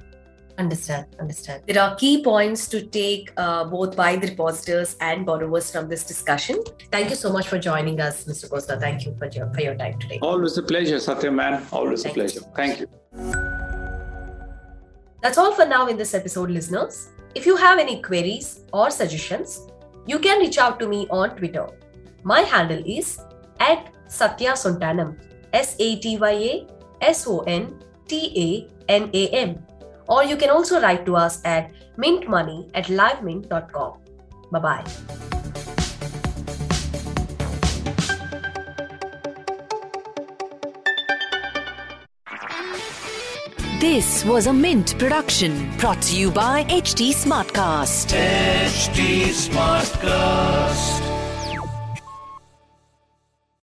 Understand, 0.56 1.06
understand. 1.18 1.64
There 1.66 1.82
are 1.82 1.96
key 1.96 2.22
points 2.22 2.68
to 2.68 2.86
take 2.86 3.32
uh, 3.36 3.64
both 3.64 3.96
by 3.96 4.14
the 4.14 4.28
depositors 4.28 4.96
and 5.00 5.26
borrowers 5.26 5.70
from 5.70 5.88
this 5.88 6.04
discussion. 6.04 6.62
Thank 6.92 7.10
you 7.10 7.16
so 7.16 7.32
much 7.32 7.48
for 7.48 7.58
joining 7.58 8.00
us, 8.00 8.24
Mr. 8.24 8.48
Khosla. 8.48 8.78
Thank 8.80 9.04
you 9.04 9.16
for 9.18 9.26
your, 9.26 9.52
for 9.52 9.60
your 9.60 9.74
time 9.74 9.98
today. 9.98 10.20
Always 10.22 10.56
a 10.56 10.62
pleasure, 10.62 11.00
Satya 11.00 11.32
man. 11.32 11.66
Always 11.72 12.04
Thank 12.04 12.16
a 12.16 12.20
pleasure. 12.20 12.40
You. 12.40 12.52
Thank 12.54 12.80
you. 12.80 12.86
That's 15.22 15.38
all 15.38 15.52
for 15.54 15.66
now 15.66 15.88
in 15.88 15.96
this 15.96 16.14
episode, 16.14 16.50
listeners. 16.50 17.08
If 17.34 17.46
you 17.46 17.56
have 17.56 17.80
any 17.80 18.00
queries 18.00 18.60
or 18.72 18.90
suggestions, 18.90 19.66
you 20.06 20.20
can 20.20 20.38
reach 20.38 20.58
out 20.58 20.78
to 20.78 20.86
me 20.86 21.08
on 21.10 21.34
Twitter. 21.36 21.66
My 22.22 22.42
handle 22.42 22.82
is 22.86 23.18
at 23.58 23.90
Satya 24.06 24.52
Sontanam, 24.52 25.18
S 25.52 25.74
A 25.80 25.96
T 25.98 26.16
Y 26.18 26.30
A 26.30 26.66
S 27.00 27.26
O 27.26 27.40
N 27.40 27.74
T 28.06 28.30
A 28.36 28.92
N 28.92 29.10
A 29.12 29.28
M 29.30 29.58
or 30.08 30.24
you 30.24 30.36
can 30.36 30.50
also 30.50 30.80
write 30.80 31.04
to 31.06 31.16
us 31.16 31.40
at 31.44 31.70
mintmoney 31.96 32.70
at 32.74 32.86
livemint.com. 32.86 33.98
Bye 34.50 34.58
bye. 34.60 34.84
This 43.80 44.24
was 44.24 44.46
a 44.46 44.52
Mint 44.52 44.98
production 44.98 45.76
brought 45.76 46.00
to 46.02 46.16
you 46.16 46.30
by 46.30 46.64
HT 46.64 47.12
Smartcast. 47.12 48.14
HT 48.16 49.28
Smartcast. 49.28 51.13